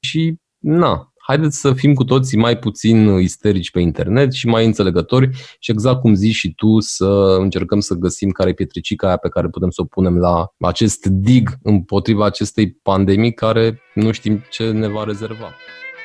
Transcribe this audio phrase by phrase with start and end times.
[0.00, 5.30] și na, haideți să fim cu toții mai puțin isterici pe internet și mai înțelegători
[5.58, 9.28] și exact cum zici și tu să încercăm să găsim care e pietricica aia pe
[9.28, 14.70] care putem să o punem la acest dig împotriva acestei pandemii care nu știm ce
[14.70, 15.54] ne va rezerva.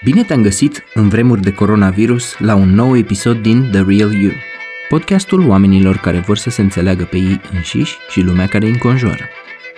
[0.03, 4.31] Bine te-am găsit în vremuri de coronavirus la un nou episod din The Real You,
[4.89, 9.23] podcastul oamenilor care vor să se înțeleagă pe ei înșiși și lumea care îi înconjoară.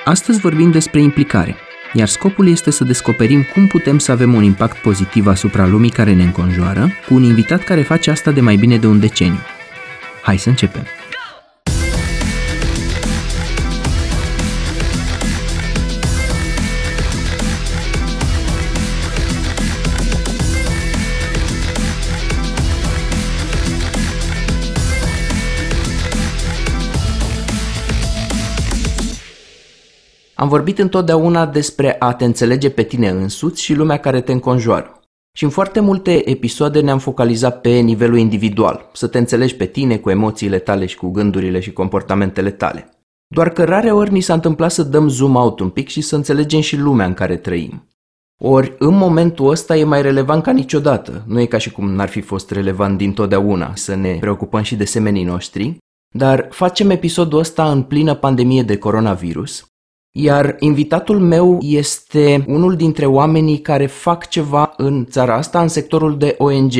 [0.05, 1.55] Astăzi vorbim despre implicare,
[1.93, 6.13] iar scopul este să descoperim cum putem să avem un impact pozitiv asupra lumii care
[6.13, 9.39] ne înconjoară, cu un invitat care face asta de mai bine de un deceniu.
[10.21, 10.83] Hai să începem!
[30.35, 34.99] Am vorbit întotdeauna despre a te înțelege pe tine însuți și lumea care te înconjoară.
[35.37, 39.97] Și în foarte multe episoade ne-am focalizat pe nivelul individual, să te înțelegi pe tine
[39.97, 42.89] cu emoțiile tale și cu gândurile și comportamentele tale.
[43.27, 46.15] Doar că rare ori ni s-a întâmplat să dăm zoom out un pic și să
[46.15, 47.87] înțelegem și lumea în care trăim.
[48.41, 51.23] Ori, în momentul ăsta e mai relevant ca niciodată.
[51.27, 54.85] Nu e ca și cum n-ar fi fost relevant dintotdeauna să ne preocupăm și de
[54.85, 55.77] semenii noștri,
[56.13, 59.65] dar facem episodul ăsta în plină pandemie de coronavirus
[60.17, 66.17] iar invitatul meu este unul dintre oamenii care fac ceva în țara asta în sectorul
[66.17, 66.73] de ONG.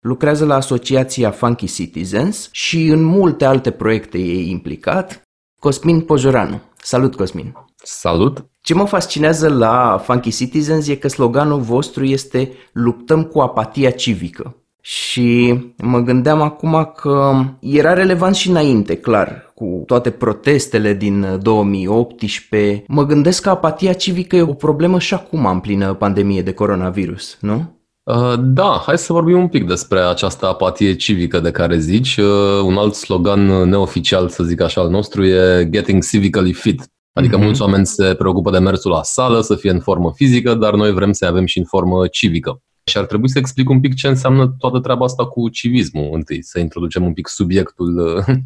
[0.00, 5.22] Lucrează la asociația Funky Citizens și în multe alte proiecte e implicat.
[5.60, 6.60] Cosmin Pojoranu.
[6.76, 7.52] Salut, Cosmin!
[7.82, 8.46] Salut!
[8.60, 14.61] Ce mă fascinează la Funky Citizens e că sloganul vostru este Luptăm cu apatia civică.
[14.84, 22.84] Și mă gândeam acum că era relevant și înainte, clar, cu toate protestele din 2018.
[22.88, 27.36] Mă gândesc că apatia civică e o problemă și acum în plină pandemie de coronavirus,
[27.40, 27.80] nu?
[28.02, 32.16] Uh, da, hai să vorbim un pic despre această apatie civică de care zici.
[32.16, 36.82] Uh, un alt slogan neoficial, să zic așa, al nostru e Getting Civically Fit.
[37.12, 37.42] Adică mm-hmm.
[37.42, 40.92] mulți oameni se preocupă de mersul la sală, să fie în formă fizică, dar noi
[40.92, 42.62] vrem să avem și în formă civică.
[42.84, 46.42] Și ar trebui să explic un pic ce înseamnă toată treaba asta cu civismul întâi,
[46.42, 47.94] să introducem un pic subiectul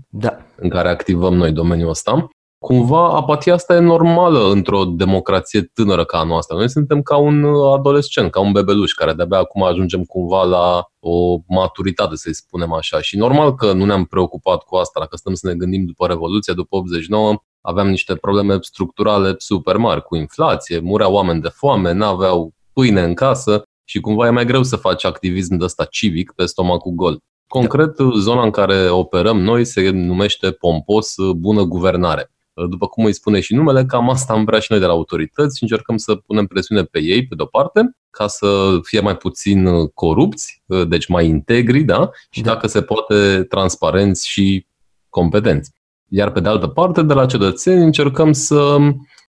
[0.09, 0.39] da.
[0.63, 2.29] în care activăm noi domeniul ăsta.
[2.59, 6.57] Cumva apatia asta e normală într-o democrație tânără ca a noastră.
[6.57, 11.39] Noi suntem ca un adolescent, ca un bebeluș care de-abia acum ajungem cumva la o
[11.49, 13.01] maturitate, să-i spunem așa.
[13.01, 15.01] Și normal că nu ne-am preocupat cu asta.
[15.01, 20.03] Dacă stăm să ne gândim după Revoluție, după 89, aveam niște probleme structurale super mari,
[20.03, 24.63] cu inflație, mureau oameni de foame, n-aveau pâine în casă și cumva e mai greu
[24.63, 27.19] să faci activism de ăsta civic pe stomacul gol.
[27.47, 28.11] Concret, da.
[28.19, 32.31] zona în care operăm noi se numește pompos bună guvernare.
[32.69, 35.57] După cum îi spune și numele, cam asta am vrea și noi de la autorități
[35.57, 39.87] și încercăm să punem presiune pe ei, pe de-o parte, ca să fie mai puțin
[39.87, 42.11] corupți, deci mai integri, da?
[42.31, 42.53] Și da.
[42.53, 44.67] dacă se poate, transparenți și
[45.09, 45.73] competenți.
[46.09, 48.77] Iar pe de altă parte, de la cetățeni încercăm să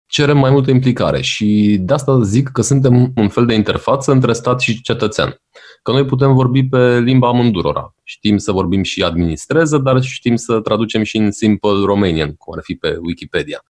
[0.06, 4.32] cerem mai multă implicare și de asta zic că suntem un fel de interfață între
[4.32, 5.40] stat și cetățean.
[5.82, 7.94] Că noi putem vorbi pe limba amândurora.
[8.02, 12.62] Știm să vorbim și administreză, dar știm să traducem și în simple Romanian, cum ar
[12.62, 13.64] fi pe Wikipedia.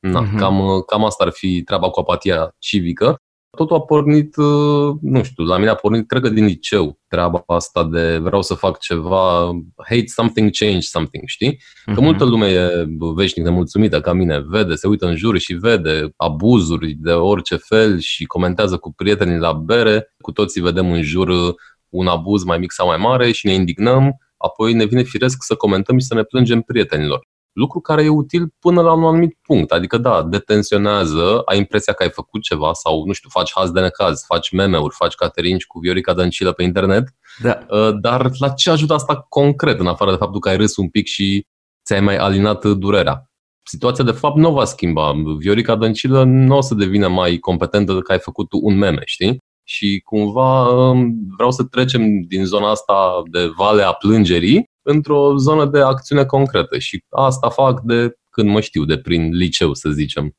[0.00, 0.38] Na, uh-huh.
[0.38, 3.22] cam, cam asta ar fi treaba cu apatia civică
[3.56, 7.42] totul a pornit, uh, nu știu, la mine a pornit, cred că din liceu, treaba
[7.46, 11.60] asta de vreau să fac ceva, hate something, change something, știi?
[11.84, 12.04] Că uh-huh.
[12.04, 16.92] multă lume e veșnic nemulțumită ca mine, vede, se uită în jur și vede abuzuri
[16.92, 21.54] de orice fel și comentează cu prietenii la bere, cu toții vedem în jur
[21.88, 25.54] un abuz mai mic sau mai mare și ne indignăm, apoi ne vine firesc să
[25.54, 29.70] comentăm și să ne plângem prietenilor lucru care e util până la un anumit punct.
[29.72, 33.80] Adică, da, detenționează, ai impresia că ai făcut ceva sau, nu știu, faci haz de
[33.80, 37.58] necaz, faci meme-uri, faci caterinci cu Viorica Dăncilă pe internet, da.
[37.68, 40.88] Uh, dar la ce ajută asta concret, în afară de faptul că ai râs un
[40.88, 41.46] pic și
[41.84, 43.24] ți-ai mai alinat durerea?
[43.62, 45.12] Situația, de fapt, nu va schimba.
[45.38, 49.38] Viorica Dăncilă nu o să devină mai competentă că ai făcut un meme, știi?
[49.64, 55.66] Și cumva um, vreau să trecem din zona asta de vale a plângerii într-o zonă
[55.66, 60.34] de acțiune concretă și asta fac de când mă știu, de prin liceu, să zicem.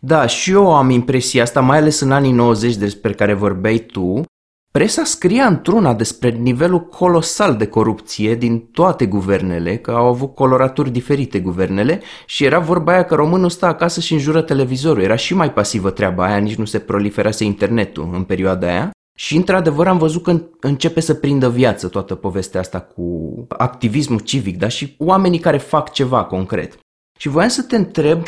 [0.00, 4.22] Da, și eu am impresia asta, mai ales în anii 90 despre care vorbeai tu.
[4.70, 10.90] Presa scria într-una despre nivelul colosal de corupție din toate guvernele, că au avut coloraturi
[10.90, 15.02] diferite guvernele și era vorba aia că românul stă acasă și înjură televizorul.
[15.02, 18.90] Era și mai pasivă treaba aia, nici nu se proliferase internetul în perioada aia.
[19.18, 24.58] Și într-adevăr am văzut că începe să prindă viață toată povestea asta cu activismul civic,
[24.58, 26.78] dar și oamenii care fac ceva concret.
[27.18, 28.22] Și voiam să te întreb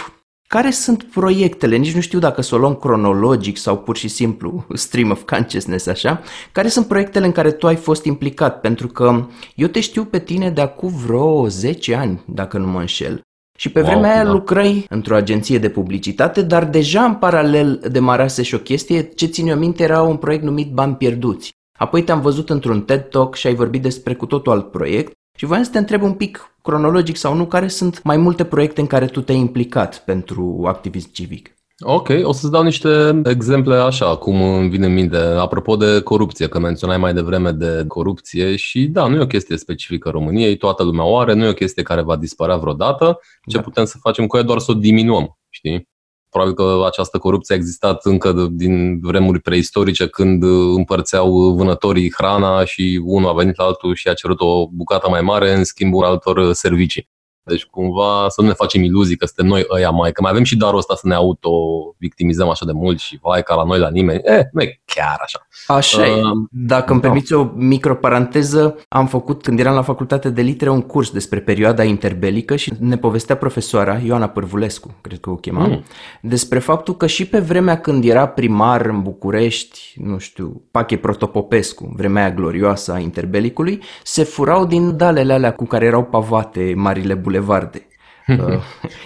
[0.49, 4.67] Care sunt proiectele, nici nu știu dacă să o luăm cronologic sau pur și simplu
[4.75, 6.23] stream of consciousness așa,
[6.53, 8.61] care sunt proiectele în care tu ai fost implicat?
[8.61, 12.81] Pentru că eu te știu pe tine de acum vreo 10 ani, dacă nu mă
[12.81, 13.21] înșel.
[13.56, 14.31] Și pe wow, vremea aia da.
[14.31, 19.49] lucrai într-o agenție de publicitate, dar deja în paralel demarase și o chestie, ce țin
[19.49, 21.55] eu minte era un proiect numit Bani Pierduți.
[21.79, 25.44] Apoi te-am văzut într-un TED Talk și ai vorbit despre cu totul alt proiect și
[25.44, 28.87] voiam să te întreb un pic cronologic sau nu, care sunt mai multe proiecte în
[28.87, 31.56] care tu te-ai implicat pentru activism civic?
[31.84, 35.17] Ok, o să-ți dau niște exemple așa, cum îmi vine în minte.
[35.17, 39.56] Apropo de corupție, că menționai mai devreme de corupție și da, nu e o chestie
[39.56, 43.20] specifică României, toată lumea o are, nu e o chestie care va dispărea vreodată.
[43.49, 43.62] Ce da.
[43.62, 45.88] putem să facem cu ea doar să o diminuăm, știi?
[46.31, 50.43] Probabil că această corupție a existat încă din vremuri preistorice când
[50.76, 55.20] împărțeau vânătorii hrana și unul a venit la altul și a cerut o bucată mai
[55.20, 57.08] mare în schimbul altor servicii.
[57.46, 60.43] Deci cumva să nu ne facem iluzii că suntem noi ăia mai, că mai avem
[60.43, 63.88] și darul ăsta să ne auto-victimizăm așa de mult și vai ca la noi la
[63.88, 64.20] nimeni.
[64.25, 65.46] Eh, nu e chiar așa.
[65.66, 66.20] Așa uh, e.
[66.50, 67.06] Dacă îmi da.
[67.06, 71.82] permiți o microparanteză, am făcut când eram la facultate de litere un curs despre perioada
[71.84, 75.82] interbelică și ne povestea profesoara Ioana Părvulescu, cred că o chema, mm.
[76.22, 81.93] despre faptul că și pe vremea când era primar în București, nu știu, Pache Protopopescu,
[81.96, 87.14] vremea aia glorioasă a interbelicului, se furau din dalele alea cu care erau pavate marile
[87.37, 87.81] bulevarde.
[88.29, 88.59] Uh,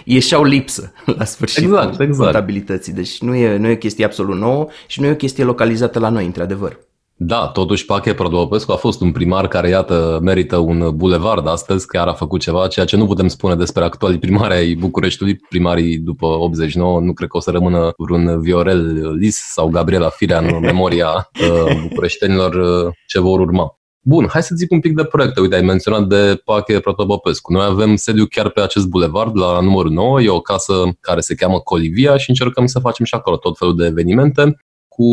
[0.03, 2.23] ieșeau lipsă la sfârșit exact, exact.
[2.23, 2.93] contabilității.
[2.93, 5.99] Deci nu e, nu e o chestie absolut nouă și nu e o chestie localizată
[5.99, 6.79] la noi, într-adevăr.
[7.15, 12.07] Da, totuși Pache Prodopescu a fost un primar care, iată, merită un bulevard astăzi, chiar
[12.07, 15.35] a făcut ceva, ceea ce nu putem spune despre actualii primari ai Bucureștiului.
[15.49, 20.39] Primarii după 89 nu cred că o să rămână vreun Viorel Lis sau Gabriela Firea
[20.39, 23.80] în memoria uh, bucureștenilor uh, ce vor urma.
[24.03, 25.39] Bun, hai să zic un pic de proiecte.
[25.39, 27.51] Uite, ai menționat de Pache Protopopescu.
[27.51, 30.21] Noi avem sediu chiar pe acest bulevard, la numărul 9.
[30.21, 33.75] E o casă care se cheamă Colivia și încercăm să facem și acolo tot felul
[33.75, 34.57] de evenimente
[34.87, 35.05] cu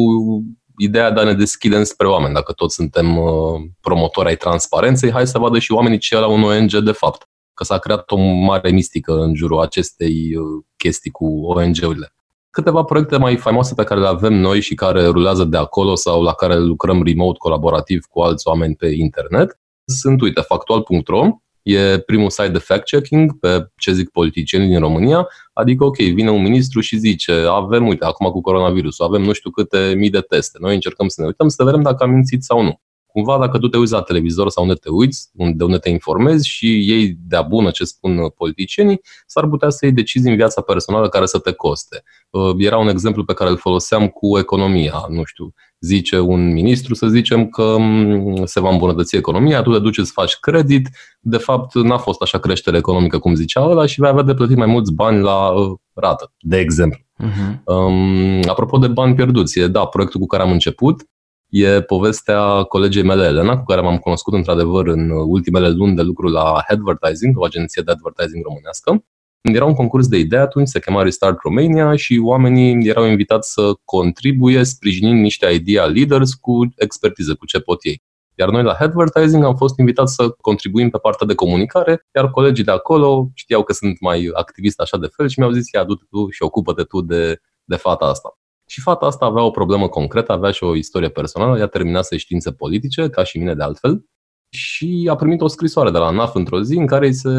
[0.76, 2.34] ideea de a ne deschide spre oameni.
[2.34, 6.42] Dacă toți suntem uh, promotori ai transparenței, hai să vadă și oamenii ce la un
[6.42, 7.28] ONG de fapt.
[7.54, 12.12] Că s-a creat o mare mistică în jurul acestei uh, chestii cu ONG-urile
[12.58, 16.22] câteva proiecte mai faimoase pe care le avem noi și care rulează de acolo sau
[16.22, 21.28] la care lucrăm remote colaborativ cu alți oameni pe internet sunt, uite, factual.ro,
[21.62, 26.42] e primul site de fact-checking pe ce zic politicienii din România, adică, ok, vine un
[26.42, 30.58] ministru și zice, avem, uite, acum cu coronavirusul, avem nu știu câte mii de teste,
[30.60, 32.80] noi încercăm să ne uităm să vedem dacă am mințit sau nu
[33.12, 36.48] cumva dacă tu te uiți la televizor sau unde te uiți, de unde te informezi
[36.48, 41.08] și ei de-a bună ce spun politicienii, s-ar putea să iei decizii în viața personală
[41.08, 42.02] care să te coste.
[42.30, 45.06] Uh, era un exemplu pe care îl foloseam cu economia.
[45.08, 49.78] Nu știu, zice un ministru, să zicem că mm, se va îmbunătăți economia, tu te
[49.78, 50.88] duci să faci credit,
[51.20, 54.56] de fapt n-a fost așa creștere economică cum zicea ăla și vei avea de plătit
[54.56, 57.00] mai mulți bani la uh, rată, de exemplu.
[57.24, 57.62] Uh-huh.
[57.64, 61.06] Um, apropo de bani pierduți, e da, proiectul cu care am început,
[61.48, 66.28] e povestea colegei mele, Elena, cu care m-am cunoscut într-adevăr în ultimele luni de lucru
[66.28, 69.04] la Advertising, o agenție de advertising românească.
[69.40, 73.52] Când era un concurs de idei atunci, se chema Restart Romania și oamenii erau invitați
[73.52, 78.02] să contribuie sprijinind niște idea leaders cu expertiză, cu ce pot ei.
[78.34, 82.64] Iar noi la Advertising am fost invitați să contribuim pe partea de comunicare, iar colegii
[82.64, 86.04] de acolo știau că sunt mai activist așa de fel și mi-au zis, ia, du-te
[86.10, 88.38] tu și ocupă-te tu de, de fata asta.
[88.70, 92.52] Și fata asta avea o problemă concretă, avea și o istorie personală, ea terminase științe
[92.52, 94.04] politice, ca și mine de altfel,
[94.50, 97.30] și a primit o scrisoare de la NAF într-o zi în care îi se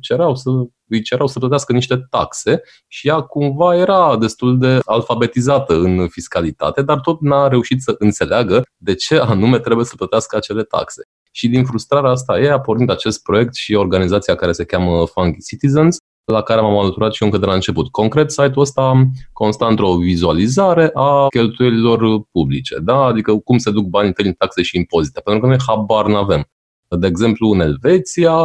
[0.00, 0.50] cereau să,
[0.88, 6.82] îi cereau să plătească niște taxe și ea cumva era destul de alfabetizată în fiscalitate,
[6.82, 11.02] dar tot n-a reușit să înțeleagă de ce anume trebuie să plătească acele taxe.
[11.32, 15.44] Și din frustrarea asta ei a pornit acest proiect și organizația care se cheamă Funky
[15.44, 15.96] Citizens,
[16.32, 17.88] la care m-am alăturat și eu încă de la început.
[17.90, 23.04] Concret, site-ul ăsta constă într-o vizualizare a cheltuielilor publice, da?
[23.04, 26.44] adică cum se duc banii tăi în taxe și impozite, pentru că noi habar n-avem.
[26.98, 28.36] De exemplu, în Elveția,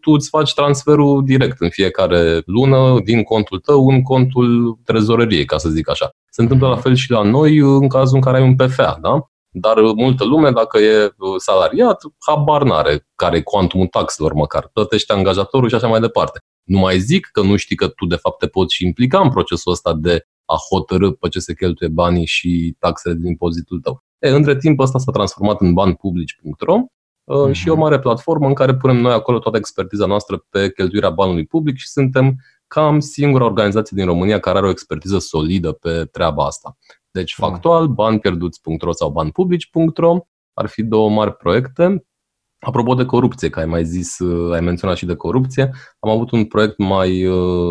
[0.00, 5.58] tu îți faci transferul direct în fiecare lună din contul tău în contul trezoreriei, ca
[5.58, 6.10] să zic așa.
[6.30, 9.26] Se întâmplă la fel și la noi în cazul în care ai un PFA, da?
[9.54, 14.70] Dar multă lume, dacă e salariat, habar n-are care e cuantumul taxelor măcar.
[14.72, 16.38] Plătește angajatorul și așa mai departe.
[16.62, 19.30] Nu mai zic că nu știi că tu de fapt te poți și implica în
[19.30, 24.04] procesul ăsta de a hotărâ pe ce se cheltuie banii și taxele din impozitul tău.
[24.18, 26.74] E, între timp ăsta s-a transformat în banpublici.ro
[27.24, 27.52] uh, uh-huh.
[27.52, 31.10] și e o mare platformă în care punem noi acolo toată expertiza noastră pe cheltuirea
[31.10, 36.04] banului public și suntem cam singura organizație din România care are o expertiză solidă pe
[36.04, 36.76] treaba asta.
[37.10, 40.18] Deci, factual, banpierduți.ro sau banpublici.ro
[40.54, 42.06] ar fi două mari proiecte
[42.64, 44.16] Apropo de corupție, că ai mai zis,
[44.52, 47.22] ai menționat și de corupție, am avut un proiect mai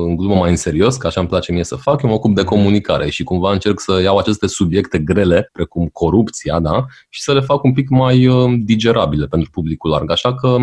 [0.05, 2.35] în glumă mai în serios, că așa îmi place mie să fac, eu mă ocup
[2.35, 7.33] de comunicare și cumva încerc să iau aceste subiecte grele, precum corupția, da, și să
[7.33, 8.29] le fac un pic mai
[8.59, 10.11] digerabile pentru publicul larg.
[10.11, 10.57] Așa că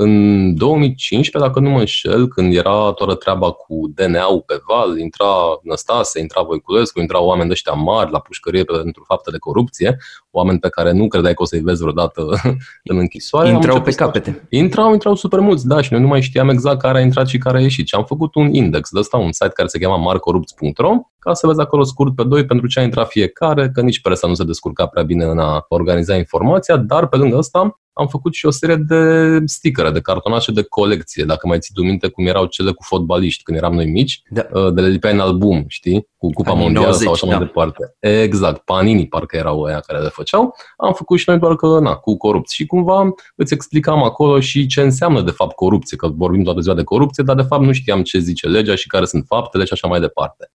[0.00, 5.26] în 2015, dacă nu mă înșel, când era toată treaba cu DNA-ul pe val, intra
[5.62, 9.96] Năstase, intra Voiculescu, intrau oameni de ăștia mari la pușcărie pentru fapte de corupție,
[10.30, 12.22] oameni pe care nu credeai că o să-i vezi vreodată
[12.90, 13.48] în închisoare.
[13.48, 14.46] Intrau pe capete.
[14.50, 17.38] Intrau, intrau super mulți, da, și noi nu mai știam exact care a intrat și
[17.38, 17.86] care a ieșit.
[17.86, 21.46] Și am făcut un index de ăsta, un site care se cheamă marcorupți.ro, ca să
[21.46, 24.44] vezi acolo scurt pe doi pentru ce a intrat fiecare, că nici presa nu se
[24.44, 28.50] descurca prea bine în a organiza informația, dar pe lângă asta am făcut și o
[28.50, 32.70] serie de stickere, de cartonașe de colecție, dacă mai ții tu minte cum erau cele
[32.70, 34.46] cu fotbaliști când eram noi mici, da.
[34.52, 36.08] Uh, de le lipeai în album, știi?
[36.16, 37.36] Cu Cupa Anii Mondială 90, sau așa da.
[37.36, 37.96] mai departe.
[37.98, 40.54] Exact, Panini parcă erau ăia care le făceau.
[40.76, 42.56] Am făcut și noi doar că, na, cu corupție.
[42.56, 46.74] Și cumva îți explicam acolo și ce înseamnă de fapt corupție, că vorbim toată ziua
[46.74, 49.72] de corupție, dar de fapt nu știam ce zice legea și care sunt faptele și
[49.72, 50.50] așa mai departe.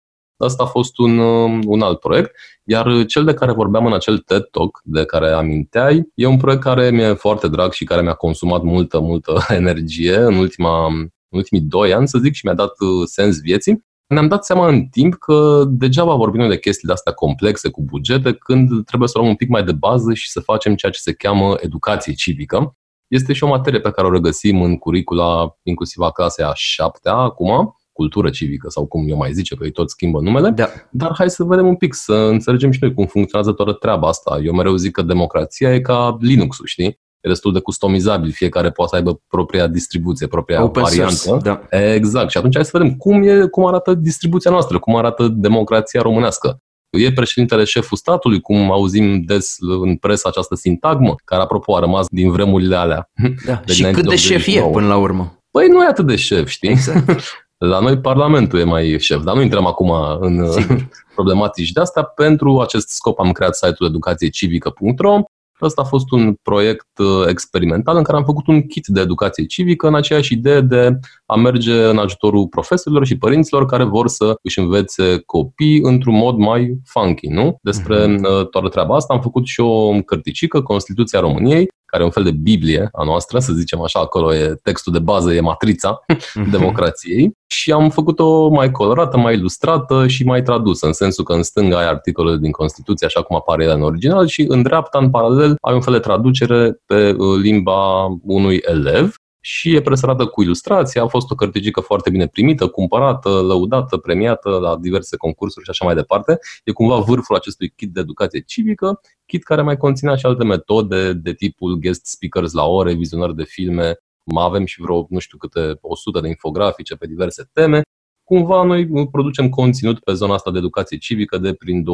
[0.45, 2.35] Asta a fost un, um, un alt proiect.
[2.63, 6.61] Iar cel de care vorbeam în acel TED Talk de care aminteai, e un proiect
[6.61, 11.63] care mi-e foarte drag și care mi-a consumat multă, multă energie în, ultima, în ultimii
[11.63, 13.87] doi ani, să zic, și mi-a dat uh, sens vieții.
[14.07, 18.33] Ne-am dat seama în timp că degeaba vorbim de chestii de astea complexe cu bugete
[18.33, 21.13] când trebuie să luăm un pic mai de bază și să facem ceea ce se
[21.13, 22.75] cheamă educație civică.
[23.07, 27.13] Este și o materie pe care o regăsim în curicula inclusiv a clasei a șaptea
[27.13, 30.69] acum, cultură civică sau cum eu mai zice, că ei tot schimbă numele, da.
[30.89, 34.39] dar hai să vedem un pic, să înțelegem și noi cum funcționează toată treaba asta.
[34.43, 36.99] Eu mereu zic că democrația e ca Linux-ul, știi?
[37.21, 41.13] E destul de customizabil, fiecare poate să aibă propria distribuție, propria Open variantă.
[41.13, 41.77] Source, da.
[41.93, 42.29] Exact.
[42.29, 46.61] Și atunci hai să vedem cum, e, cum arată distribuția noastră, cum arată democrația românească.
[46.89, 52.05] E președintele șeful statului, cum auzim des în presă această sintagmă, care apropo a rămas
[52.09, 53.11] din vremurile alea.
[53.45, 53.61] Da.
[53.65, 55.33] De și cât de șef e până la urmă?
[55.51, 56.69] Păi nu e atât de șef, știi?
[56.69, 57.21] Exact.
[57.65, 60.89] La noi Parlamentul e mai șef, dar nu intrăm acum în Sigur.
[61.15, 62.03] problematici de asta.
[62.03, 65.21] Pentru acest scop am creat site-ul educațiecivică.ro
[65.61, 69.45] Ăsta a fost un proiect uh, experimental în care am făcut un kit de educație
[69.45, 74.35] civică în aceeași idee de a merge în ajutorul profesorilor și părinților care vor să
[74.41, 77.57] își învețe copii într-un mod mai funky, nu?
[77.61, 78.49] Despre uh-huh.
[78.49, 82.31] toată treaba asta am făcut și o cărticică, Constituția României, care e un fel de
[82.31, 86.03] Biblie a noastră, să zicem așa, acolo e textul de bază, e matrița
[86.35, 86.49] mhm.
[86.57, 91.43] democrației și am făcut-o mai colorată, mai ilustrată și mai tradusă, în sensul că în
[91.43, 95.09] stânga ai articolele din Constituție, așa cum apare ele în original, și în dreapta, în
[95.09, 100.41] paralel, ai un fel de traducere pe uh, limba unui elev și e presărată cu
[100.41, 100.99] ilustrații.
[100.99, 105.85] A fost o cărticică foarte bine primită, cumpărată, lăudată, premiată la diverse concursuri și așa
[105.85, 106.39] mai departe.
[106.63, 111.13] E cumva vârful acestui kit de educație civică, kit care mai conținea și alte metode
[111.13, 115.37] de tipul guest speakers la ore, vizionări de filme, mai avem și vreo, nu știu
[115.37, 117.81] câte, 100 de infografice pe diverse teme.
[118.23, 121.85] Cumva noi producem conținut pe zona asta de educație civică de prin 2015-16,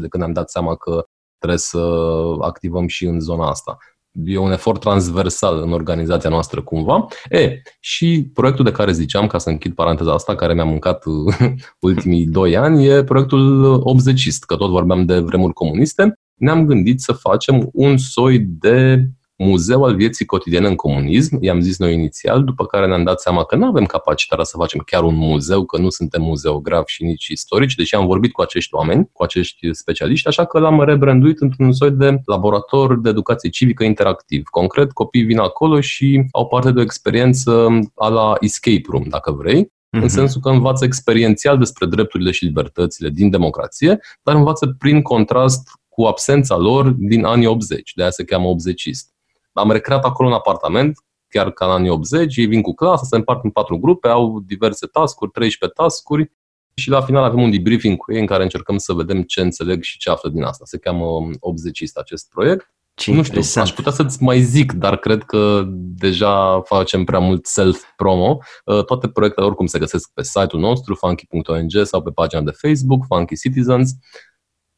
[0.00, 1.04] de când am dat seama că
[1.38, 1.78] trebuie să
[2.40, 3.78] activăm și în zona asta
[4.24, 7.06] e un efort transversal în organizația noastră cumva.
[7.28, 11.04] E, și proiectul de care ziceam, ca să închid paranteza asta, care mi-a mâncat
[11.80, 16.12] ultimii doi ani, e proiectul 80 că tot vorbeam de vremuri comuniste.
[16.34, 19.08] Ne-am gândit să facem un soi de
[19.38, 23.44] muzeu al vieții cotidiene în comunism, i-am zis noi inițial, după care ne-am dat seama
[23.44, 27.26] că nu avem capacitatea să facem chiar un muzeu, că nu suntem muzeografi și nici
[27.26, 31.72] istorici, deși am vorbit cu acești oameni, cu acești specialiști, așa că l-am rebranduit într-un
[31.72, 34.42] soi de laborator de educație civică interactiv.
[34.44, 39.32] Concret, copiii vin acolo și au parte de o experiență a la escape room, dacă
[39.32, 39.90] vrei, mm-hmm.
[39.90, 40.08] în mhm.
[40.08, 46.04] sensul că învață experiențial despre drepturile și libertățile din democrație, dar învață prin contrast cu
[46.04, 48.88] absența lor din anii 80, de aia se cheamă 80
[49.58, 50.98] am recreat acolo un apartament,
[51.28, 54.40] chiar ca în anii 80, ei vin cu clasa, se împart în patru grupe, au
[54.40, 56.32] diverse tascuri, 13 tascuri
[56.74, 59.82] și la final avem un debriefing cu ei în care încercăm să vedem ce înțeleg
[59.82, 60.64] și ce află din asta.
[60.64, 61.04] Se cheamă
[61.40, 62.72] 80 acest proiect.
[62.94, 67.46] Ce nu știu, aș putea să-ți mai zic, dar cred că deja facem prea mult
[67.46, 68.38] self-promo.
[68.64, 73.04] Uh, toate proiectele oricum se găsesc pe site-ul nostru, funky.ong sau pe pagina de Facebook,
[73.06, 73.92] Funky Citizens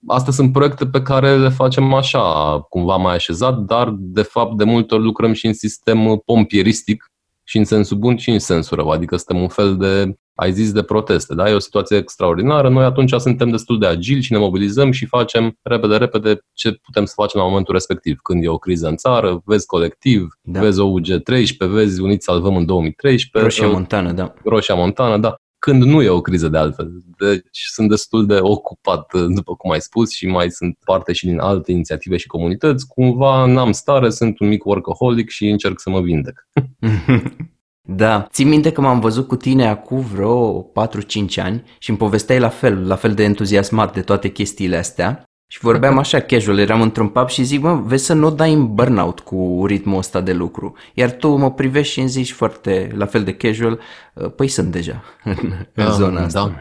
[0.06, 2.20] astea sunt proiecte pe care le facem așa,
[2.68, 7.04] cumva mai așezat, dar de fapt de multe ori lucrăm și în sistem pompieristic
[7.44, 10.72] și în sensul bun și în sensul rău, adică suntem un fel de, ai zis,
[10.72, 11.50] de proteste, da?
[11.50, 15.58] E o situație extraordinară, noi atunci suntem destul de agili și ne mobilizăm și facem
[15.62, 18.18] repede, repede ce putem să facem la momentul respectiv.
[18.22, 20.60] Când e o criză în țară, vezi colectiv, da.
[20.60, 23.42] vezi OUG 13, vezi Unit Salvăm în 2013.
[23.42, 24.34] Roșia Montană, da.
[24.44, 26.90] Roșia Montană, da când nu e o criză de altfel.
[27.18, 31.38] Deci sunt destul de ocupat, după cum ai spus, și mai sunt parte și din
[31.38, 32.86] alte inițiative și comunități.
[32.86, 36.48] Cumva n-am stare, sunt un mic workaholic și încerc să mă vindec.
[37.92, 40.70] Da, țin minte că m-am văzut cu tine acum vreo 4-5
[41.36, 45.24] ani și îmi povesteai la fel, la fel de entuziasmat de toate chestiile astea.
[45.52, 48.74] Și vorbeam așa casual, eram într-un pub și zic, mă, vezi să nu dai în
[48.74, 50.74] burnout cu ritmul ăsta de lucru.
[50.94, 53.80] Iar tu mă privești și îmi zici foarte, la fel de casual,
[54.36, 55.36] păi sunt deja în,
[55.74, 56.40] în da, zona asta.
[56.40, 56.54] Da.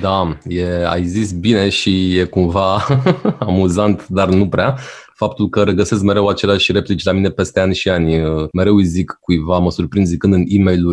[0.00, 2.86] Da, e, ai zis bine și e cumva
[3.38, 4.78] amuzant, dar nu prea,
[5.16, 8.22] faptul că regăsesc mereu aceleași replici la mine peste ani și ani.
[8.52, 10.84] Mereu îi zic cuiva, mă surprind zicând în e mail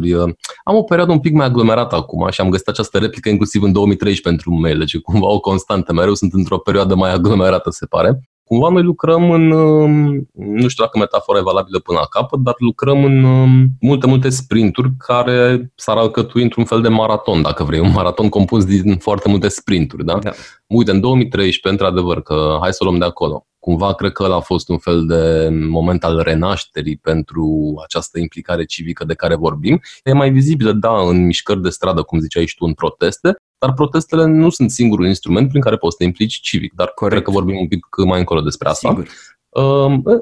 [0.63, 3.71] am o perioadă un pic mai aglomerată acum și am găsit această replică inclusiv în
[3.71, 7.85] 2013 pentru un mail, deci cumva o constantă, mereu sunt într-o perioadă mai aglomerată, se
[7.85, 8.19] pare.
[8.43, 12.53] Cumva noi lucrăm în, um, nu știu dacă metafora e valabilă până la capăt, dar
[12.57, 17.79] lucrăm în um, multe, multe sprinturi care s-ar alcătui într-un fel de maraton, dacă vrei,
[17.79, 20.05] un maraton compus din foarte multe sprinturi.
[20.05, 20.19] Da?
[20.19, 20.31] Da.
[20.67, 24.35] Uite, în 2013, într-adevăr, că hai să o luăm de acolo, cumva cred că ăla
[24.35, 29.81] a fost un fel de moment al renașterii pentru această implicare civică de care vorbim.
[30.03, 33.73] E mai vizibilă, da, în mișcări de stradă, cum ziceai și tu, în proteste, dar
[33.73, 37.15] protestele nu sunt singurul instrument prin care poți să te implici civic, dar Corect.
[37.15, 38.89] cred că vorbim un pic mai încolo despre asta.
[38.89, 39.07] Sigur.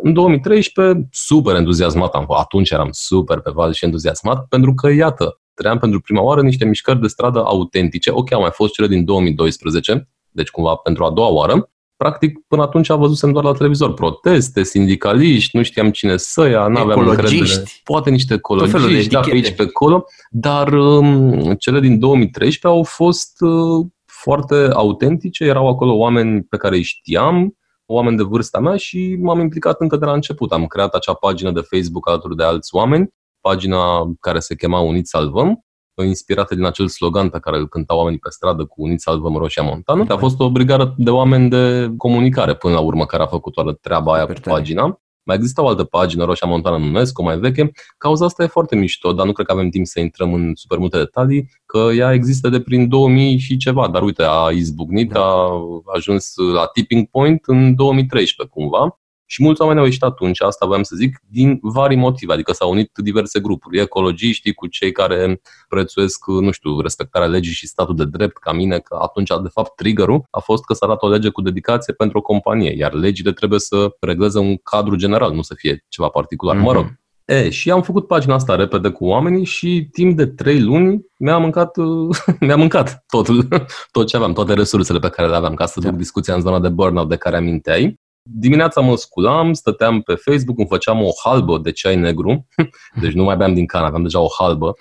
[0.02, 2.40] În 2013, super entuziasmat am fost.
[2.40, 6.66] Atunci eram super pe val și entuziasmat, pentru că, iată, trăiam pentru prima oară niște
[6.66, 8.12] mișcări de stradă autentice.
[8.12, 11.70] Ok, au mai fost cele din 2012, deci cumva pentru a doua oară,
[12.02, 13.94] practic, până atunci a văzusem doar la televizor.
[13.94, 17.64] Proteste, sindicaliști, nu știam cine să ia, nu aveam încredere.
[17.84, 23.42] Poate niște ecologiști, da, pe aici, pe acolo, dar um, cele din 2013 au fost
[23.42, 29.18] uh, foarte autentice, erau acolo oameni pe care îi știam, oameni de vârsta mea și
[29.20, 30.52] m-am implicat încă de la început.
[30.52, 33.10] Am creat acea pagină de Facebook alături de alți oameni,
[33.42, 35.66] pagina care se chema Unit Salvăm
[36.04, 39.64] inspirate din acel slogan pe care îl cântau oamenii pe stradă cu Uniți salvăm Roșia
[39.64, 40.06] Montană.
[40.08, 43.78] A fost o brigadă de oameni de comunicare până la urmă care a făcut toată
[43.82, 45.02] treaba aia cu pagina.
[45.24, 47.72] Mai există o altă pagină, Roșia Montană numesc, o mai veche.
[47.98, 50.78] Cauza asta e foarte mișto, dar nu cred că avem timp să intrăm în super
[50.78, 55.20] multe detalii, că ea există de prin 2000 și ceva, dar uite, a izbucnit, da.
[55.20, 55.52] a
[55.96, 59.01] ajuns la tipping point în 2013 cumva
[59.32, 62.72] și mulți oameni au ieșit atunci, asta voiam să zic, din vari motive, adică s-au
[62.72, 68.06] unit diverse grupuri, ecologiștii cu cei care prețuiesc, nu știu, respectarea legii și statul de
[68.06, 71.30] drept, ca mine, că atunci, de fapt, triggerul a fost că s-a dat o lege
[71.30, 75.54] cu dedicație pentru o companie, iar legile trebuie să regleze un cadru general, nu să
[75.58, 76.56] fie ceva particular.
[76.56, 76.64] Mm-hmm.
[76.64, 80.62] Mă rog, E, și am făcut pagina asta repede cu oamenii și timp de trei
[80.62, 81.78] luni mi-a mâncat,
[82.40, 83.48] mi-a mâncat totul,
[83.92, 85.90] tot ce aveam, toate resursele pe care le aveam ca să da.
[85.90, 88.00] duc discuția în zona de burnout de care aminteai.
[88.24, 92.48] Dimineața mă sculam, stăteam pe Facebook, îmi făceam o halbă de ceai negru,
[93.02, 94.74] deci nu mai beam din cană, aveam deja o halbă,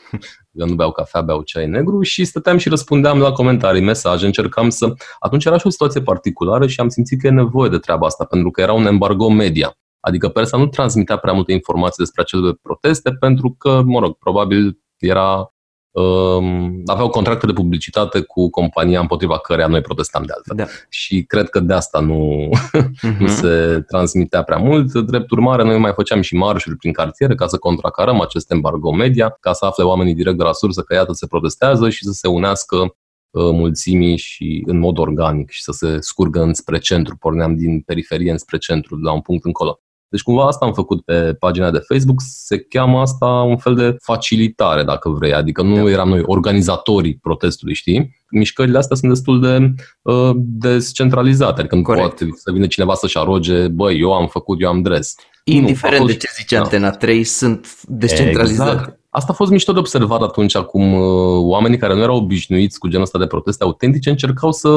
[0.53, 4.69] eu nu beau cafea, beau ceai negru și stăteam și răspundeam la comentarii, mesaje, încercam
[4.69, 4.93] să...
[5.19, 8.25] Atunci era și o situație particulară și am simțit că e nevoie de treaba asta,
[8.25, 9.75] pentru că era un embargo media.
[10.01, 14.79] Adică persa nu transmitea prea multe informații despre acele proteste pentru că, mă rog, probabil
[14.99, 15.55] era
[15.91, 20.57] um, aveau contracte de publicitate cu compania împotriva căreia noi protestam de altfel.
[20.57, 20.65] Da.
[20.89, 23.19] Și cred că de asta nu, uh-huh.
[23.21, 24.93] nu se transmitea prea mult.
[24.93, 29.37] Drept urmare, noi mai făceam și marșuri prin cartiere ca să contracarăm acest embargo media,
[29.41, 32.29] ca să afle oamenii direct de la sursă că iată se protestează și să se
[32.29, 32.91] unească uh,
[33.33, 37.17] mulțimii și în mod organic și să se scurgă înspre centru.
[37.17, 39.81] Porneam din periferie înspre centru, la un punct încolo.
[40.11, 43.97] Deci cumva asta am făcut pe pagina de Facebook, se cheamă asta un fel de
[44.03, 45.91] facilitare, dacă vrei, adică nu da.
[45.91, 48.17] eram noi organizatorii protestului, știi?
[48.31, 53.69] Mișcările astea sunt destul de uh, descentralizate, adică nu poate să vină cineva să-și aroge,
[53.69, 55.15] băi, eu am făcut, eu am dres.
[55.45, 56.63] Indiferent nu, fost, de ce zice da.
[56.63, 58.71] Antena 3, sunt descentralizate.
[58.71, 58.99] Exact.
[59.11, 62.89] Asta a fost mișto de observat atunci cum uh, oamenii care nu erau obișnuiți cu
[62.89, 64.69] genul ăsta de proteste autentice încercau să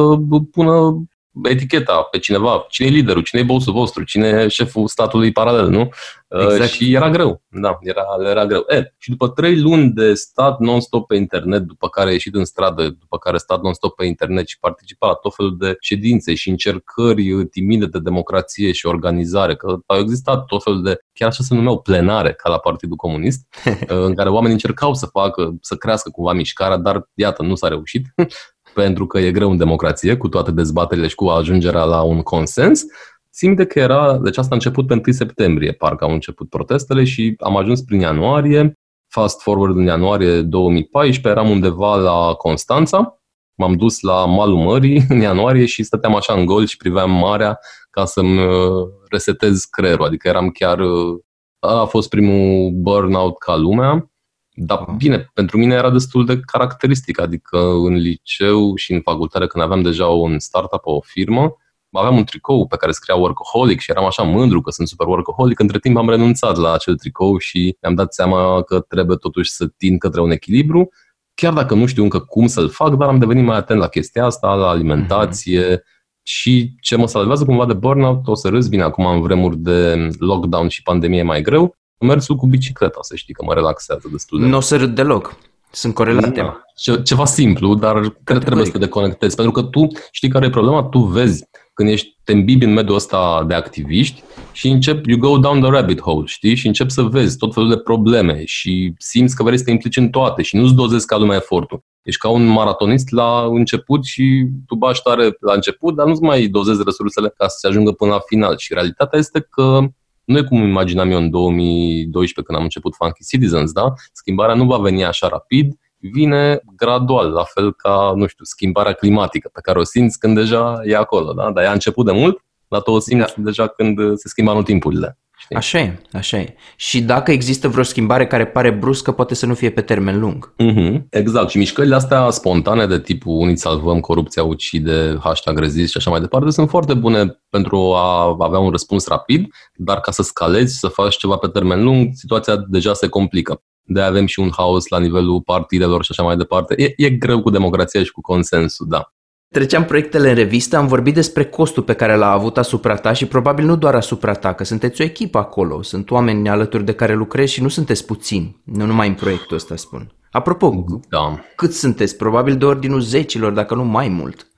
[0.52, 1.04] pună
[1.43, 5.69] eticheta pe cineva, cine e liderul, cine e bossul vostru, cine e șeful statului paralel,
[5.69, 5.89] nu?
[6.28, 6.69] Uh, exact.
[6.69, 8.65] Și era greu, da, era, era greu.
[8.67, 12.46] E, și după trei luni de stat non-stop pe internet, după care a ieșit în
[12.46, 16.50] stradă, după care stat non-stop pe internet și participa la tot felul de ședințe și
[16.50, 21.54] încercări timide de democrație și organizare, că au existat tot felul de, chiar așa se
[21.54, 26.10] numeau plenare, ca la Partidul Comunist, uh, în care oamenii încercau să facă, să crească
[26.10, 28.06] cumva mișcarea, dar iată, nu s-a reușit
[28.73, 32.83] pentru că e greu în democrație, cu toate dezbaterile și cu ajungerea la un consens.
[33.29, 37.36] Simte că era, deci asta a început pe 1 septembrie, parcă au început protestele și
[37.39, 38.73] am ajuns prin ianuarie,
[39.07, 43.17] fast forward în ianuarie 2014, eram undeva la Constanța,
[43.55, 47.59] m-am dus la malul mării în ianuarie și stăteam așa în gol și priveam marea
[47.89, 51.19] ca să-mi uh, resetez creierul, adică eram chiar, uh,
[51.59, 54.12] a fost primul burnout ca lumea
[54.55, 59.63] Dar bine, pentru mine era destul de caracteristic, adică în liceu și în facultate când
[59.63, 61.57] aveam deja un startup, o firmă,
[61.91, 65.59] aveam un tricou pe care scria workaholic și eram așa mândru că sunt super workaholic.
[65.59, 69.67] Între timp am renunțat la acel tricou și mi-am dat seama că trebuie totuși să
[69.67, 70.89] tind către un echilibru,
[71.33, 74.25] chiar dacă nu știu încă cum să-l fac, dar am devenit mai atent la chestia
[74.25, 76.23] asta, la alimentație mm-hmm.
[76.23, 80.09] și ce mă salvează cumva de burnout, o să râs bine acum în vremuri de
[80.19, 84.45] lockdown și pandemie mai greu, mersul cu bicicleta, să știi că mă relaxează destul de
[84.45, 85.37] Nu o să râd deloc.
[85.71, 86.41] Sunt corelate.
[86.41, 86.61] Da.
[86.75, 89.35] Ce, ceva simplu, dar cred trebuie să te deconectezi.
[89.35, 90.83] Pentru că tu știi care e problema?
[90.83, 95.37] Tu vezi când ești, te îmbibi în mediul ăsta de activiști și încep, you go
[95.37, 96.55] down the rabbit hole, știi?
[96.55, 99.97] Și încep să vezi tot felul de probleme și simți că vrei să te implici
[99.97, 101.83] în toate și nu-ți dozezi ca lumea efortul.
[102.03, 106.47] Ești ca un maratonist la început și tu bași tare la început, dar nu-ți mai
[106.47, 108.57] dozezi resursele ca să se ajungă până la final.
[108.57, 109.79] Și realitatea este că
[110.25, 113.93] nu e cum imaginam eu în 2012 când am început Funky Citizens, da?
[114.12, 119.49] Schimbarea nu va veni așa rapid, vine gradual, la fel ca, nu știu, schimbarea climatică
[119.53, 121.51] pe care o simți când deja e acolo, da?
[121.51, 123.41] Dar ea a început de mult, dar tu o simți da.
[123.43, 125.17] deja când se schimbă anotimpurile.
[125.43, 125.56] Știi?
[125.56, 126.56] Așa e, așa e.
[126.75, 130.53] Și dacă există vreo schimbare care pare bruscă, poate să nu fie pe termen lung.
[130.63, 131.49] Mm-hmm, exact.
[131.49, 136.19] Și mișcările astea spontane de tipul unii salvăm, corupția ucide, hashtag rezist și așa mai
[136.19, 140.88] departe, sunt foarte bune pentru a avea un răspuns rapid, dar ca să scalezi, să
[140.88, 143.62] faci ceva pe termen lung, situația deja se complică.
[143.86, 146.75] De avem și un haos la nivelul partidelor și așa mai departe.
[146.77, 149.13] E, e greu cu democrația și cu consensul, da.
[149.53, 153.25] Treceam proiectele în revistă, am vorbit despre costul pe care l-a avut asupra ta și
[153.25, 157.13] probabil nu doar asupra ta, că sunteți o echipă acolo, sunt oameni alături de care
[157.13, 160.11] lucrezi și nu sunteți puțini, nu numai în proiectul ăsta spun.
[160.31, 161.39] Apropo, da.
[161.55, 162.17] cât sunteți?
[162.17, 164.47] Probabil de ordinul zecilor, dacă nu mai mult.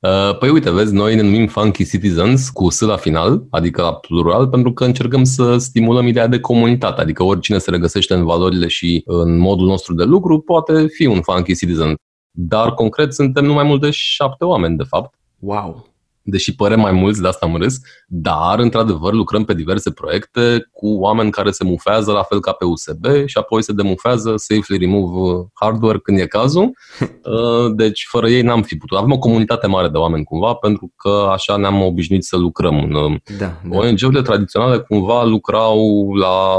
[0.00, 3.94] Uh, păi uite, vezi, noi ne numim Funky Citizens cu S la final, adică la
[3.94, 8.68] plural, pentru că încercăm să stimulăm ideea de comunitate, adică oricine se regăsește în valorile
[8.68, 11.96] și în modul nostru de lucru poate fi un Funky Citizen.
[12.40, 15.14] Dar concret suntem nu mai mult de șapte oameni, de fapt.
[15.38, 15.86] Wow!
[16.22, 20.88] Deși părem mai mulți, de asta am râs, dar, într-adevăr, lucrăm pe diverse proiecte cu
[20.88, 25.46] oameni care se mufează la fel ca pe USB și apoi se demufează safely remove
[25.54, 26.70] hardware când e cazul.
[27.22, 28.98] Uh, deci, fără ei n-am fi putut.
[28.98, 32.88] Avem o comunitate mare de oameni, cumva, pentru că așa ne-am obișnuit să lucrăm.
[33.38, 33.78] Da, da.
[33.78, 36.58] ONG-urile tradiționale, cumva, lucrau la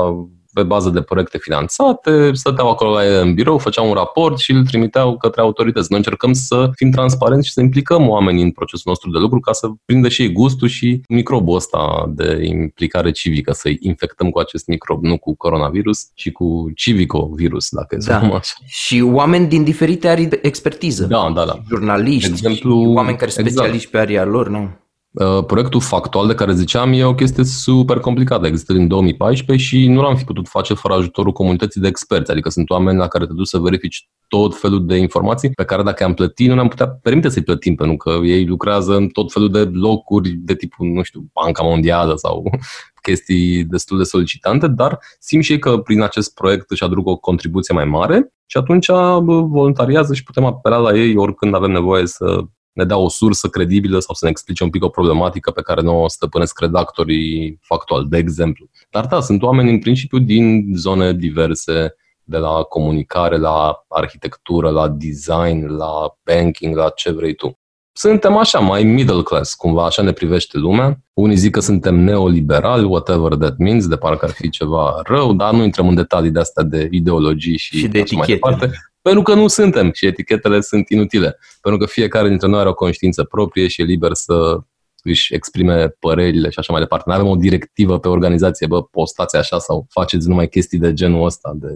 [0.54, 4.52] pe bază de proiecte finanțate, stăteau acolo la ele în birou, făceau un raport și
[4.52, 5.88] îl trimiteau către autorități.
[5.90, 9.52] Noi încercăm să fim transparenți și să implicăm oamenii în procesul nostru de lucru ca
[9.52, 14.68] să prindă și ei gustul și microbul ăsta de implicare civică, să-i infectăm cu acest
[14.68, 18.18] microb, nu cu coronavirus, ci cu civicovirus, dacă da.
[18.18, 18.54] așa.
[18.66, 21.06] Și oameni din diferite arii de expertiză.
[21.06, 21.60] Da, da, da.
[21.68, 23.66] Jurnaliști, exemplu, oameni care sunt exact.
[23.66, 24.70] specialiști pe aria lor, nu?
[25.12, 28.48] Uh, proiectul factual de care ziceam e o chestie super complicată.
[28.48, 32.32] Există din 2014 și nu l-am fi putut face fără ajutorul comunității de experți.
[32.32, 35.84] Adică sunt oameni la care te duci să verifici tot felul de informații pe care
[35.84, 39.32] dacă am plătit, nu ne-am putea permite să-i plătim, pentru că ei lucrează în tot
[39.32, 42.44] felul de locuri de tipul, nu știu, Banca Mondială sau
[43.02, 47.18] chestii destul de solicitante, dar simt și ei că prin acest proiect își aduc o
[47.18, 48.88] contribuție mai mare și atunci
[49.26, 52.44] voluntariază și putem apela la ei oricând avem nevoie să
[52.74, 55.82] ne dea o sursă credibilă sau să ne explice un pic o problematică pe care
[55.82, 58.70] nu o stăpânesc redactorii factual, de exemplu.
[58.90, 61.96] Dar da, sunt oameni în principiu din zone diverse,
[62.30, 67.60] de la comunicare, la arhitectură, la design, la banking, la ce vrei tu.
[67.92, 71.00] Suntem așa, mai middle class, cumva așa ne privește lumea.
[71.14, 75.54] Unii zic că suntem neoliberali, whatever that means, de parcă ar fi ceva rău, dar
[75.54, 78.40] nu intrăm în detalii de astea de ideologii și, și de etichete.
[78.42, 78.89] Mai departe.
[79.02, 81.38] Pentru că nu suntem și etichetele sunt inutile.
[81.62, 84.60] Pentru că fiecare dintre noi are o conștiință proprie și e liber să
[85.04, 87.04] își exprime părerile și așa mai departe.
[87.08, 91.26] Nu avem o directivă pe organizație, bă, postați așa sau faceți numai chestii de genul
[91.26, 91.68] ăsta, de,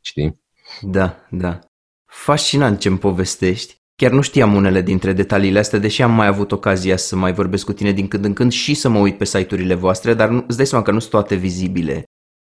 [0.00, 0.40] știi?
[0.80, 1.58] Da, da.
[2.04, 3.74] Fascinant ce-mi povestești.
[3.96, 7.64] Chiar nu știam unele dintre detaliile astea, deși am mai avut ocazia să mai vorbesc
[7.64, 10.44] cu tine din când în când și să mă uit pe site-urile voastre, dar nu,
[10.48, 12.04] îți dai seama că nu sunt toate vizibile.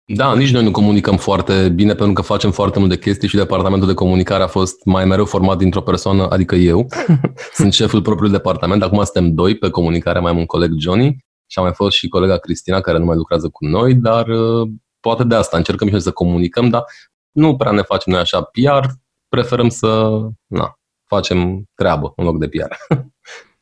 [0.06, 3.88] Da, nici noi nu comunicăm foarte bine pentru că facem foarte multe chestii și departamentul
[3.88, 6.86] de comunicare a fost mai mereu format dintr-o persoană, adică eu.
[7.54, 11.58] Sunt șeful propriului departament, acum suntem doi pe comunicare, mai am un coleg Johnny și
[11.58, 14.68] a mai fost și colega Cristina care nu mai lucrează cu noi, dar uh,
[15.00, 16.84] poate de asta încercăm și noi să comunicăm, dar
[17.30, 18.86] nu prea ne facem noi așa PR,
[19.28, 22.74] preferăm să na, facem treabă în loc de PR.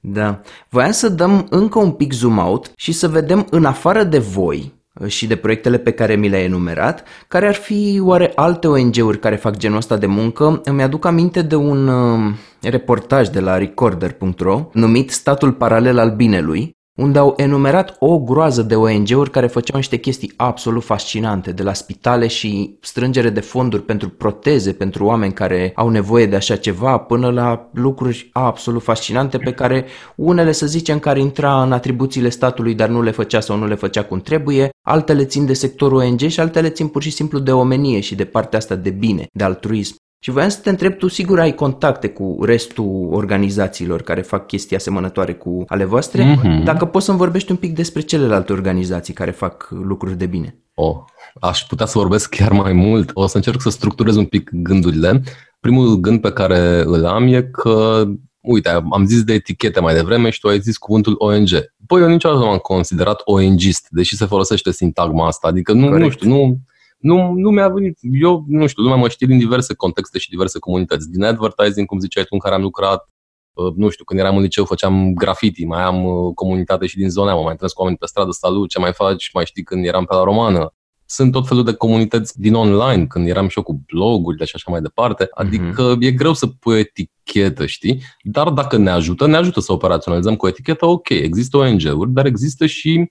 [0.04, 0.40] Da.
[0.68, 4.72] Voiam să dăm încă un pic zoom out și să vedem în afară de voi,
[5.06, 9.36] și de proiectele pe care mi le-ai enumerat, care ar fi oare alte ONG-uri care
[9.36, 10.60] fac genul ăsta de muncă?
[10.64, 16.76] Îmi aduc aminte de un uh, reportaj de la recorder.ro numit Statul paralel al binelui,
[16.94, 21.72] unde au enumerat o groază de ONG-uri care făceau niște chestii absolut fascinante, de la
[21.72, 26.98] spitale și strângere de fonduri pentru proteze pentru oameni care au nevoie de așa ceva,
[26.98, 29.84] până la lucruri absolut fascinante pe care
[30.16, 33.74] unele să zicem care intra în atribuțiile statului, dar nu le făcea sau nu le
[33.74, 37.52] făcea cum trebuie, altele țin de sectorul ONG și altele țin pur și simplu de
[37.52, 39.96] omenie și de partea asta de bine, de altruism.
[40.24, 44.76] Și voiam să te întreb, tu sigur ai contacte cu restul organizațiilor care fac chestii
[44.76, 46.64] asemănătoare cu ale voastre, mm-hmm.
[46.64, 50.58] dacă poți să-mi vorbești un pic despre celelalte organizații care fac lucruri de bine.
[50.74, 50.96] Oh,
[51.40, 53.10] aș putea să vorbesc chiar mai mult.
[53.14, 55.22] O să încerc să structurez un pic gândurile.
[55.60, 58.04] Primul gând pe care îl am e că
[58.40, 61.48] uite, am zis de etichete mai devreme și tu ai zis cuvântul ONG.
[61.86, 65.48] Păi eu niciodată nu m-am considerat ONGist, deși se folosește sintagma asta.
[65.48, 66.58] Adică nu, nu știu, nu,
[67.02, 67.98] nu, nu mi-a venit.
[68.00, 71.10] Eu, nu știu, lumea mă știe din diverse contexte și diverse comunități.
[71.10, 73.08] Din advertising, cum ziceai tu, în care am lucrat,
[73.52, 77.10] uh, nu știu, când eram în liceu făceam graffiti, mai am uh, comunitate și din
[77.10, 79.84] zona, mă mai întâlnesc cu oameni pe stradă, salut, ce mai faci, mai știi când
[79.86, 80.74] eram pe la romană.
[81.04, 84.70] Sunt tot felul de comunități din online, când eram și eu cu blogurile și așa
[84.70, 85.28] mai departe.
[85.30, 85.46] Mhm.
[85.46, 86.00] Adică mm-hmm.
[86.00, 88.02] e greu să pui o etichetă, știi?
[88.22, 92.26] Dar dacă ne ajută, ne ajută să operaționalizăm cu o etichetă, ok, există ONG-uri, dar
[92.26, 93.10] există și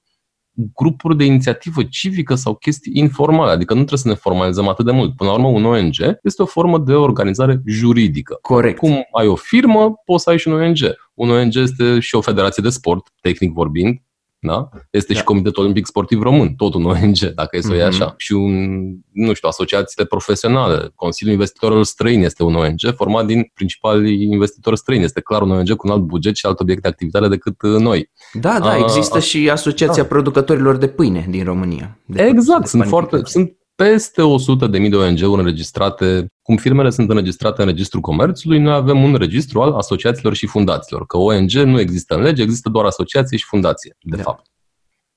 [0.76, 4.92] grupuri de inițiativă civică sau chestii informale, adică nu trebuie să ne formalizăm atât de
[4.92, 5.16] mult.
[5.16, 8.38] Până la urmă, un ONG este o formă de organizare juridică.
[8.42, 8.78] Corect.
[8.78, 10.78] Cum ai o firmă, poți să ai și un ONG.
[11.14, 14.02] Un ONG este și o federație de sport, tehnic vorbind,
[14.42, 14.70] da?
[14.90, 15.20] Este da.
[15.20, 18.14] și Comitetul Olimpic Sportiv Român, tot un ONG, dacă e să o iei așa.
[18.18, 20.92] Și un, nu știu, asociațiile profesionale.
[20.96, 25.04] Consiliul Investitorilor Străini este un ONG format din principalii investitori străini.
[25.04, 28.10] Este clar un ONG cu un alt buget și alt obiect de activitate decât noi.
[28.34, 30.10] Da, da, există a, și Asociația da.
[30.10, 31.98] Producătorilor de Pâine din România.
[32.06, 37.10] De exact, sunt, foarte, sunt peste 100 de mii de ONG-uri înregistrate, cum firmele sunt
[37.10, 41.80] înregistrate în Registrul Comerțului, noi avem un registru al asociațiilor și fundațiilor, că ONG nu
[41.80, 44.22] există în lege, există doar asociație și fundație, de da.
[44.22, 44.46] fapt.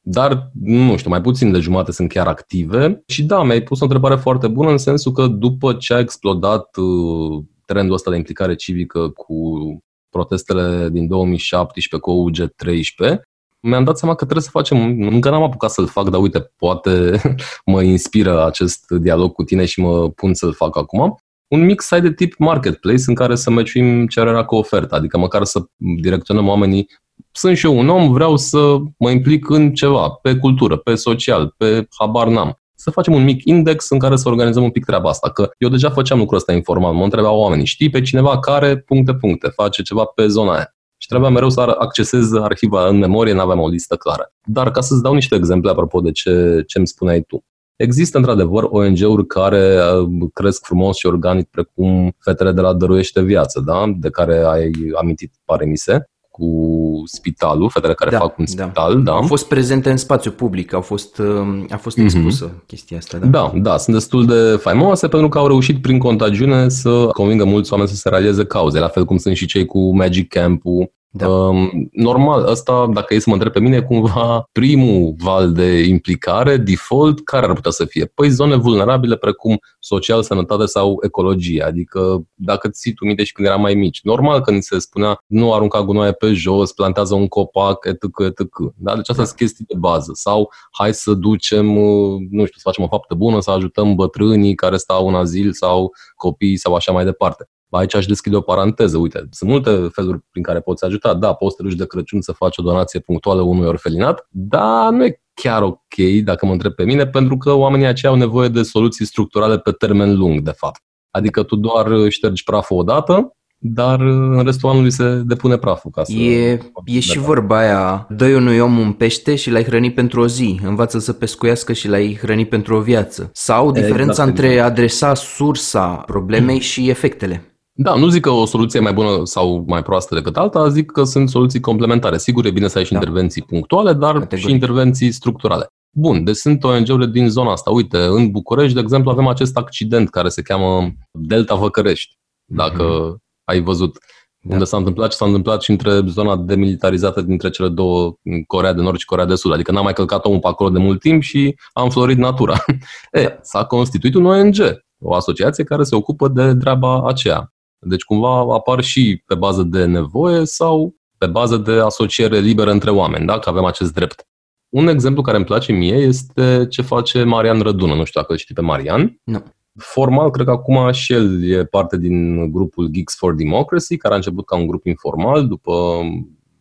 [0.01, 3.85] Dar, nu știu, mai puțin de jumate sunt chiar active și da, mi-ai pus o
[3.85, 8.55] întrebare foarte bună în sensul că după ce a explodat uh, trendul ăsta de implicare
[8.55, 13.23] civică cu protestele din 2017 cu OUG 13,
[13.65, 17.21] mi-am dat seama că trebuie să facem, încă n-am apucat să-l fac, dar uite, poate
[17.73, 21.17] mă inspiră acest dialog cu tine și mă pun să-l fac acum.
[21.49, 25.45] Un mic site de tip marketplace în care să meciuim cererea cu oferta, adică măcar
[25.45, 26.89] să direcționăm oamenii.
[27.33, 31.55] Sunt și eu un om, vreau să mă implic în ceva, pe cultură, pe social,
[31.57, 32.59] pe habar n-am.
[32.75, 35.69] Să facem un mic index în care să organizăm un pic treaba asta, că eu
[35.69, 39.83] deja făceam lucrul ăsta informal, mă întrebau oamenii, știi pe cineva care, puncte, puncte, face
[39.83, 40.75] ceva pe zona aia
[41.05, 44.33] și trebuia mereu să accesez arhiva în memorie, nu aveam o listă clară.
[44.45, 47.45] Dar ca să-ți dau niște exemple apropo de ce, ce îmi spuneai tu.
[47.77, 53.61] Există într-adevăr ONG-uri care uh, cresc frumos și organic, precum Fetele de la Dăruiește Viață,
[53.61, 53.85] da?
[53.97, 56.05] de care ai amintit, pare mi se,
[56.39, 58.51] cu spitalul, fetele care da, fac un da.
[58.51, 58.95] spital.
[58.95, 59.01] Da.
[59.01, 59.13] da.
[59.13, 62.07] Au fost prezente în spațiu public, au fost, uh, a fost mhm.
[62.07, 62.67] expusă mm-hmm.
[62.67, 63.19] chestia asta.
[63.19, 63.27] Da?
[63.27, 67.73] da, da, sunt destul de faimoase pentru că au reușit prin contagiune să convingă mulți
[67.73, 71.29] oameni să se realizeze cauze, la fel cum sunt și cei cu Magic Camp-ul da.
[71.29, 76.57] Um, normal, asta, dacă e să mă întreb pe mine, cumva primul val de implicare,
[76.57, 78.05] default, care ar putea să fie?
[78.05, 81.63] Păi zone vulnerabile precum social, sănătate sau ecologie.
[81.63, 85.19] Adică dacă ții tu minte și când eram mai mici, normal că ni se spunea
[85.27, 88.03] nu arunca gunoaie pe jos, plantează un copac, etc.
[88.19, 88.49] etc.
[88.77, 88.95] Da?
[88.95, 89.25] Deci asta da.
[89.25, 90.11] sunt chestii de bază.
[90.15, 94.55] Sau hai să ducem, uh, nu știu, să facem o faptă bună, să ajutăm bătrânii
[94.55, 97.49] care stau în azil sau copii sau așa mai departe.
[97.77, 98.99] Aici aș deschide o paranteză.
[98.99, 101.15] Uite, sunt multe feluri prin care poți ajuta.
[101.15, 105.05] Da, poți să te de Crăciun să faci o donație punctuală unui orfelinat, dar nu
[105.05, 108.63] e chiar ok, dacă mă întreb pe mine, pentru că oamenii aceia au nevoie de
[108.63, 110.81] soluții structurale pe termen lung, de fapt.
[111.11, 115.91] Adică tu doar ștergi praful odată, dar în restul anului se depune praful.
[115.91, 119.95] Ca să e e și vorba aia, dă unui om un pește și l-ai hrănit
[119.95, 123.31] pentru o zi, învață să pescuiască și l-ai hrănit pentru o viață.
[123.33, 124.71] Sau diferența exact, între exact.
[124.71, 127.54] adresa sursa problemei și efectele.
[127.77, 130.91] Da, nu zic că o soluție e mai bună sau mai proastă decât alta, zic
[130.91, 132.19] că sunt soluții complementare.
[132.19, 132.99] Sigur, e bine să ai și da.
[132.99, 134.45] intervenții punctuale, dar Categorii.
[134.45, 135.67] și intervenții structurale.
[135.97, 137.71] Bun, deci sunt ONG-urile din zona asta.
[137.71, 143.45] Uite, în București, de exemplu, avem acest accident care se cheamă Delta Văcărești, dacă mm-hmm.
[143.45, 143.99] ai văzut.
[144.41, 144.53] Da.
[144.53, 148.15] Unde s-a întâmplat ce s-a întâmplat și între zona demilitarizată dintre cele două,
[148.47, 149.53] Corea de Nord și Corea de Sud.
[149.53, 152.65] Adică n-a mai călcat omul pe acolo de mult timp și a înflorit natura.
[153.13, 153.39] e, da.
[153.43, 154.57] s-a constituit un ONG,
[155.03, 157.54] o asociație care se ocupă de treaba aceea.
[157.85, 162.91] Deci cumva apar și pe bază de nevoie sau pe bază de asociere liberă între
[162.91, 163.39] oameni, da?
[163.39, 164.27] că avem acest drept.
[164.69, 167.95] Un exemplu care îmi place mie este ce face Marian Rădună.
[167.95, 169.21] Nu știu dacă îl știi pe Marian.
[169.25, 169.45] Nu.
[169.79, 174.17] Formal, cred că acum și el e parte din grupul Geeks for Democracy, care a
[174.17, 176.01] început ca un grup informal după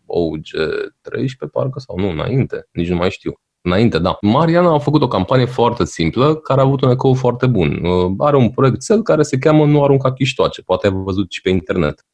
[0.04, 3.34] OG13 parcă sau nu, înainte, nici nu mai știu.
[3.66, 4.18] Înainte, da.
[4.22, 7.86] Mariana a făcut o campanie foarte simplă, care a avut un ecou foarte bun.
[7.86, 11.42] Uh, are un proiect cel care se cheamă Nu arunca chiștoace, poate ai văzut și
[11.42, 12.06] pe internet.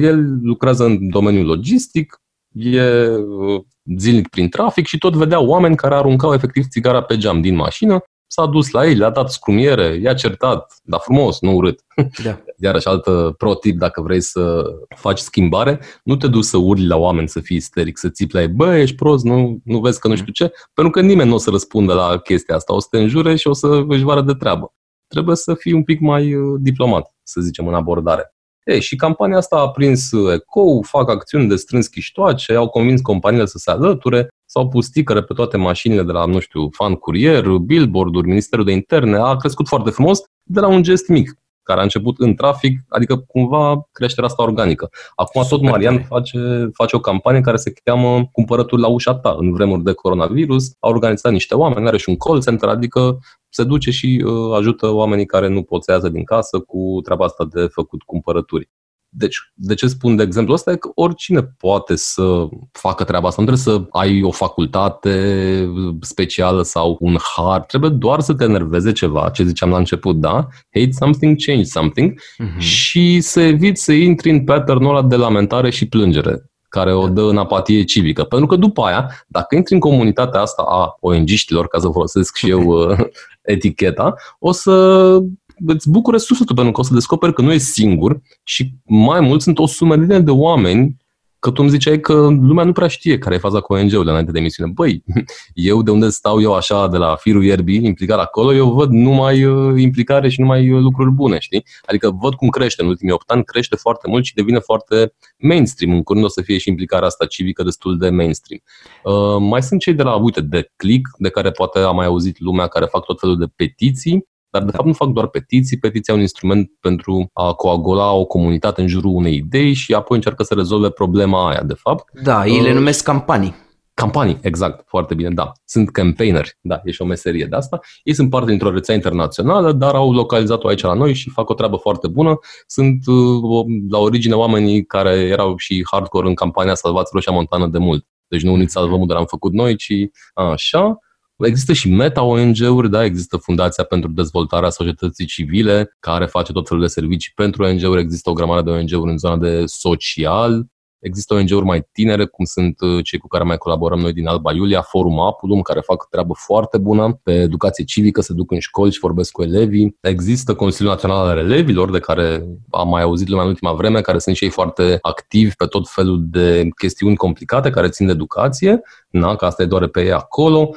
[0.00, 2.20] El lucrează în domeniul logistic,
[2.52, 3.60] e uh,
[3.96, 8.02] zilnic prin trafic și tot vedea oameni care aruncau efectiv țigara pe geam din mașină
[8.28, 11.80] s-a dus la ei, le-a dat scrumiere, i-a certat, dar frumos, nu urât.
[12.24, 12.40] Da.
[12.56, 14.64] Iarăși altă pro tip, dacă vrei să
[14.96, 18.40] faci schimbare, nu te duci să urli la oameni să fii isteric, să țipi la
[18.40, 21.34] ei, bă, ești prost, nu, nu vezi că nu știu ce, pentru că nimeni nu
[21.34, 24.22] o să răspundă la chestia asta, o să te înjure și o să își vară
[24.22, 24.72] de treabă.
[25.08, 28.32] Trebuie să fii un pic mai uh, diplomat, să zicem, în abordare.
[28.64, 33.46] Ei, și campania asta a prins ecou, fac acțiuni de strâns chiștoace, au convins companiile
[33.46, 37.48] să se alăture, s-au pus sticăre pe toate mașinile de la, nu știu, fan curier,
[37.48, 41.82] billboard-uri, Ministerul de Interne, a crescut foarte frumos de la un gest mic care a
[41.82, 44.90] început în trafic, adică cumva creșterea asta organică.
[45.14, 49.36] Acum tot Marian face, face o campanie care se cheamă Cumpărături la ușa ta.
[49.38, 53.64] În vremuri de coronavirus a organizat niște oameni, are și un call center, adică se
[53.64, 57.44] duce și uh, ajută oamenii care nu pot să iasă din casă cu treaba asta
[57.44, 58.70] de făcut cumpărături.
[59.18, 60.70] Deci, de ce spun de exemplu ăsta?
[60.70, 63.42] E că oricine poate să facă treaba asta.
[63.42, 65.68] Nu trebuie să ai o facultate
[66.00, 67.60] specială sau un har.
[67.60, 70.46] Trebuie doar să te enerveze ceva, ce ziceam la început, da?
[70.72, 72.58] Hate something, change something uh-huh.
[72.58, 77.22] și să eviți să intri în pattern-ul ăla de lamentare și plângere care o dă
[77.22, 78.24] în apatie civică.
[78.24, 82.50] Pentru că după aia, dacă intri în comunitatea asta a ONG-știlor, ca să folosesc și
[82.50, 82.98] eu uh,
[83.42, 85.18] eticheta, o să
[85.66, 89.42] îți bucură sufletul pentru că o să descoperi că nu ești singur și mai mult
[89.42, 90.96] sunt o sumedenie de oameni
[91.38, 94.32] că tu îmi ziceai că lumea nu prea știe care e faza cu ONG-urile înainte
[94.32, 94.70] de emisiune.
[94.74, 95.02] Băi,
[95.54, 99.44] eu de unde stau eu așa de la firul ierbii, implicat acolo, eu văd numai
[99.44, 101.64] uh, implicare și numai uh, lucruri bune, știi?
[101.86, 105.92] Adică văd cum crește în ultimii 8 ani, crește foarte mult și devine foarte mainstream.
[105.92, 108.60] În curând o să fie și implicarea asta civică destul de mainstream.
[109.02, 112.40] Uh, mai sunt cei de la, uite, de Click, de care poate a mai auzit
[112.40, 115.78] lumea, care fac tot felul de petiții dar, de fapt, nu fac doar petiții.
[115.78, 120.16] Petiția e un instrument pentru a coagula o comunitate în jurul unei idei și apoi
[120.16, 122.04] încearcă să rezolve problema aia, de fapt.
[122.22, 123.54] Da, ei le uh, numesc campanii.
[123.94, 125.52] Campanii, exact, foarte bine, da.
[125.64, 127.80] Sunt campaigneri, da, e și o meserie de asta.
[128.02, 131.54] Ei sunt parte dintr-o rețea internațională, dar au localizat-o aici la noi și fac o
[131.54, 132.38] treabă foarte bună.
[132.66, 137.78] Sunt uh, la origine oamenii care erau și hardcore în campania Salvați Roșia Montană de
[137.78, 138.06] mult.
[138.28, 139.92] Deci nu uniți salvăm de l-am făcut noi, ci
[140.34, 140.98] așa.
[141.46, 143.04] Există și meta-ONG-uri, da?
[143.04, 148.30] există Fundația pentru Dezvoltarea Societății Civile, care face tot felul de servicii pentru ONG-uri, există
[148.30, 150.66] o grămadă de ONG-uri în zona de social,
[151.00, 154.52] Există ONG-uri mai tinere, cum sunt uh, cei cu care mai colaborăm noi din Alba
[154.52, 158.92] Iulia, Forum Apulum, care fac treabă foarte bună pe educație civică, se duc în școli
[158.92, 159.96] și vorbesc cu elevii.
[160.00, 164.18] Există Consiliul Național al Elevilor, de care am mai auzit lumea în ultima vreme, care
[164.18, 168.80] sunt și ei foarte activi pe tot felul de chestiuni complicate care țin de educație,
[169.10, 170.70] na, că asta e doar pe ei acolo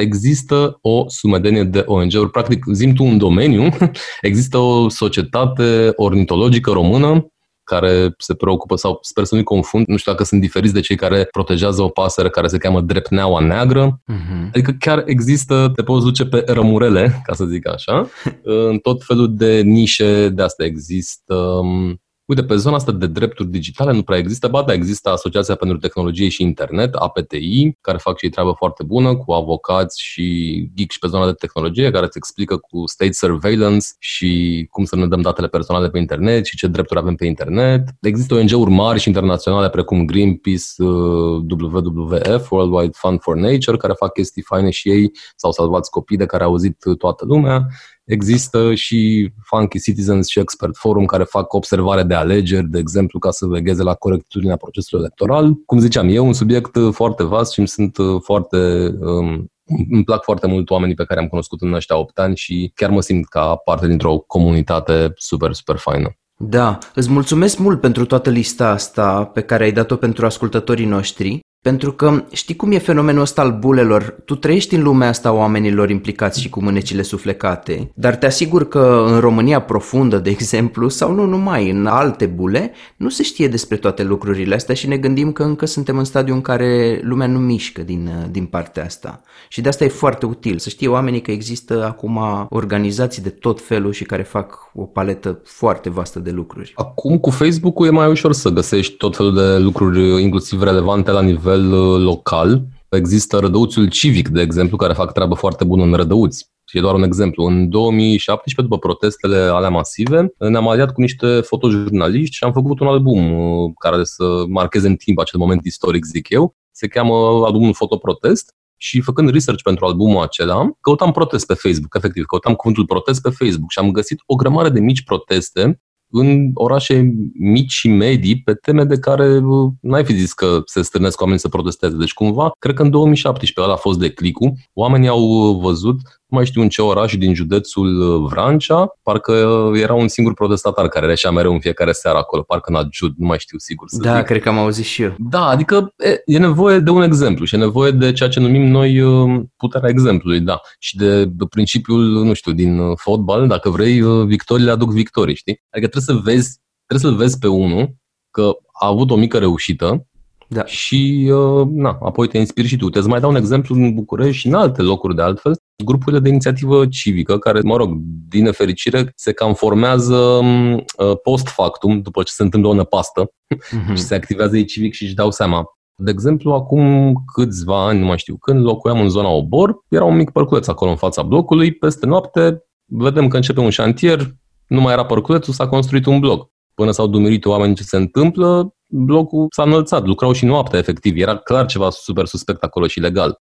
[0.00, 2.30] există o sumedenie de ONG-uri.
[2.30, 3.68] Practic, zim tu un domeniu,
[4.20, 7.26] există o societate ornitologică română
[7.66, 10.96] care se preocupă sau sper să nu-i confund, nu știu dacă sunt diferiți de cei
[10.96, 14.00] care protejează o pasăre care se cheamă drepneaua neagră.
[14.12, 14.48] Uh-huh.
[14.48, 18.08] Adică chiar există, te poți duce pe rămurele, ca să zic așa,
[18.70, 23.48] în tot felul de nișe de asta există um, Uite, pe zona asta de drepturi
[23.48, 28.18] digitale nu prea există, ba da, există Asociația pentru Tehnologie și Internet, APTI, care fac
[28.18, 32.56] și treabă foarte bună cu avocați și geeks pe zona de tehnologie, care îți explică
[32.56, 37.00] cu state surveillance și cum să ne dăm datele personale pe internet și ce drepturi
[37.00, 37.88] avem pe internet.
[38.00, 43.92] Există ONG-uri mari și internaționale precum Greenpeace, uh, WWF, World Wide Fund for Nature, care
[43.92, 47.66] fac chestii faine și ei, s-au salvat copii de care a auzit toată lumea
[48.06, 53.30] Există și Funky Citizens și Expert Forum care fac observare de alegeri, de exemplu, ca
[53.30, 55.54] să vegheze la corectitudinea procesului electoral.
[55.66, 58.56] Cum ziceam, e un subiect foarte vast și îmi sunt foarte
[59.00, 59.50] um,
[59.90, 62.90] îmi plac foarte mult oamenii pe care am cunoscut în ăștia 8 ani și chiar
[62.90, 66.16] mă simt ca parte dintr-o comunitate super, super faină.
[66.38, 71.40] Da, îți mulțumesc mult pentru toată lista asta pe care ai dat-o pentru ascultătorii noștri.
[71.66, 74.16] Pentru că știi cum e fenomenul ăsta al bulelor?
[74.24, 79.04] Tu trăiești în lumea asta oamenilor implicați și cu mânecile suflecate, dar te asigur că
[79.08, 83.76] în România profundă, de exemplu, sau nu numai, în alte bule, nu se știe despre
[83.76, 87.38] toate lucrurile astea și ne gândim că încă suntem în stadiu în care lumea nu
[87.38, 89.20] mișcă din, din partea asta.
[89.48, 93.60] Și de asta e foarte util să știe oamenii că există acum organizații de tot
[93.60, 96.72] felul și care fac o paletă foarte vastă de lucruri.
[96.74, 101.22] Acum cu Facebook-ul e mai ușor să găsești tot felul de lucruri inclusiv relevante la
[101.22, 102.62] nivel nivel uh, local.
[102.88, 106.94] Există Rădăuțul Civic, de exemplu, care fac treabă foarte bună în Rădăuți Și e doar
[106.94, 107.44] un exemplu.
[107.44, 112.86] În 2017, după protestele alea masive, ne-am aliat cu niște fotojurnaliști și am făcut un
[112.86, 116.54] album uh, care să marcheze în timp acel moment istoric, zic eu.
[116.70, 122.24] Se cheamă albumul Fotoprotest și făcând research pentru albumul acela, căutam protest pe Facebook, efectiv,
[122.24, 125.80] căutam cuvântul protest pe Facebook și am găsit o grămadă de mici proteste
[126.18, 129.40] în orașe mici și medii pe teme de care
[129.80, 131.96] n-ai fi zis că se strânesc oamenii să protesteze.
[131.96, 134.52] Deci cumva, cred că în 2017 ăla a fost declicul.
[134.74, 139.80] Oamenii au văzut nu mai știu în ce oraș din județul uh, Vrancea, parcă uh,
[139.80, 143.26] era un singur protestatar care reșea mereu în fiecare seară acolo, parcă în adjud, nu
[143.26, 144.24] mai știu sigur să Da, zic.
[144.24, 145.14] cred că am auzit și eu.
[145.18, 148.62] Da, adică e, e nevoie de un exemplu și e nevoie de ceea ce numim
[148.66, 150.60] noi uh, puterea exemplului, da.
[150.78, 155.62] Și de principiul, nu știu, din fotbal, dacă vrei, victoriile aduc victorii, știi?
[155.70, 157.94] Adică trebuie să vezi, trebuie să-l vezi pe unul
[158.30, 158.50] că
[158.80, 160.06] a avut o mică reușită
[160.48, 160.64] da.
[160.64, 162.90] Și, uh, na, apoi te inspiri și tu.
[162.90, 166.28] Te mai dau un exemplu în București și în alte locuri de altfel, grupurile de
[166.28, 167.96] inițiativă civică, care, mă rog,
[168.28, 173.94] din nefericire, se cam formează uh, post factum, după ce se întâmplă o năpastă uh-huh.
[173.96, 175.64] și se activează ei civic și își dau seama.
[175.98, 180.16] De exemplu, acum câțiva ani, nu mai știu când, locuiam în zona Obor, era un
[180.16, 184.34] mic părculeț acolo în fața blocului, peste noapte vedem că începe un șantier,
[184.66, 186.50] nu mai era părculețul, s-a construit un bloc.
[186.74, 191.36] Până s-au dumirit oamenii ce se întâmplă, blocul s-a înălțat, lucrau și noaptea efectiv, era
[191.36, 193.40] clar ceva super suspect acolo și legal.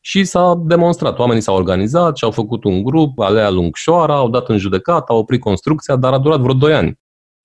[0.00, 4.48] Și s-a demonstrat, oamenii s-au organizat și au făcut un grup, Alea Lungșoara, au dat
[4.48, 7.00] în judecată, au oprit construcția, dar a durat vreo 2 ani.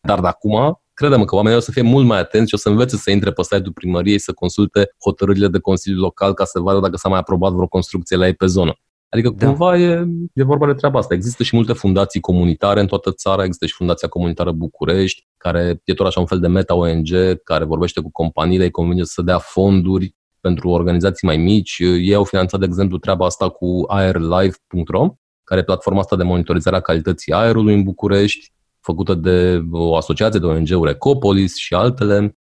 [0.08, 2.70] Dar de acum, credem că oamenii o să fie mult mai atenți și o să
[2.70, 6.80] învețe să intre pe site-ul primăriei, să consulte hotărârile de Consiliu Local ca să vadă
[6.80, 8.74] dacă s-a mai aprobat vreo construcție la ei pe zonă.
[9.14, 9.46] Adică da.
[9.46, 11.14] cumva e, e vorba de treaba asta.
[11.14, 15.94] Există și multe fundații comunitare în toată țara, există și Fundația Comunitară București, care e
[15.94, 17.08] tot așa un fel de meta-ONG,
[17.44, 21.78] care vorbește cu companiile, îi convinge să dea fonduri pentru organizații mai mici.
[21.80, 26.76] Ei au finanțat, de exemplu, treaba asta cu airlife.ro, care e platforma asta de monitorizare
[26.76, 32.38] a calității aerului în București, făcută de o asociație de ONG-uri Ecopolis și altele.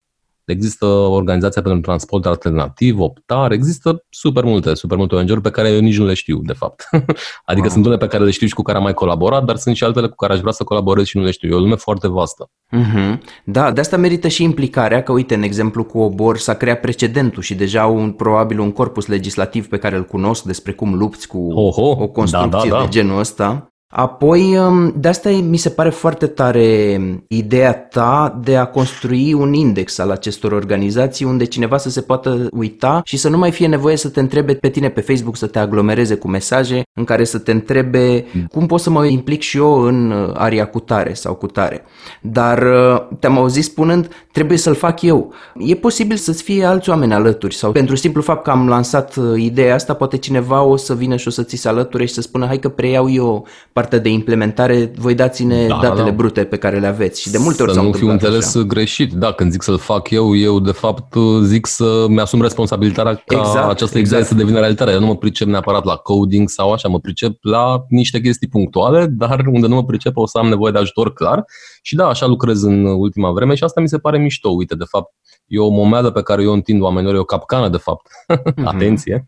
[0.46, 5.80] Există Organizația pentru Transport Alternativ, Optar, există super multe, super multe ONG-uri pe care eu
[5.80, 6.88] nici nu le știu, de fapt.
[7.50, 7.70] adică wow.
[7.70, 9.84] sunt unele pe care le știu și cu care am mai colaborat, dar sunt și
[9.84, 11.48] altele cu care aș vrea să colaborez și nu le știu.
[11.48, 12.50] E o lume foarte vastă.
[12.76, 13.18] Mm-hmm.
[13.44, 17.42] Da, de asta merită și implicarea, că uite, în exemplu cu Obor s-a creat precedentul
[17.42, 21.38] și deja un, probabil un corpus legislativ pe care îl cunosc despre cum lupți cu
[21.52, 22.82] Oho, o construcție da, da, da.
[22.82, 23.70] de genul ăsta.
[23.88, 29.52] Apoi, um, de asta mi se pare foarte tare ideea ta de a construi un
[29.52, 33.66] index al acestor organizații unde cineva să se poată uita și să nu mai fie
[33.66, 37.24] nevoie să te întrebe pe tine pe Facebook să te aglomereze cu mesaje în care
[37.24, 41.14] să te întrebe cum pot să mă implic și eu în uh, aria cu tare
[41.14, 41.84] sau cu tare.
[42.20, 45.32] Dar uh, te-am auzit spunând, trebuie să-l fac eu.
[45.58, 49.42] E posibil să-ți fie alți oameni alături sau pentru simplu fapt că am lansat uh,
[49.42, 52.20] ideea asta, poate cineva o să vină și o să ți se alăture și să
[52.20, 53.46] spună hai că preiau eu
[53.76, 56.16] partea de implementare, voi dați-ne da, datele da.
[56.16, 57.20] brute pe care le aveți.
[57.20, 58.64] Și de multe ori să nu fiu înțeles așa.
[58.64, 59.12] greșit.
[59.12, 63.70] Da, când zic să-l fac eu, eu de fapt zic să mi-asum responsabilitatea ca exact,
[63.70, 64.22] această exact.
[64.22, 64.90] idee să devină realitate.
[64.90, 69.06] Eu nu mă pricep neapărat la coding sau așa, mă pricep la niște chestii punctuale,
[69.06, 71.44] dar unde nu mă pricep o să am nevoie de ajutor clar.
[71.82, 74.48] Și da, așa lucrez în ultima vreme și asta mi se pare mișto.
[74.48, 75.12] Uite, de fapt,
[75.46, 78.06] e o momeală pe care eu întind oamenilor, e o capcană, de fapt.
[78.06, 78.64] Mm-hmm.
[78.74, 79.26] Atenție!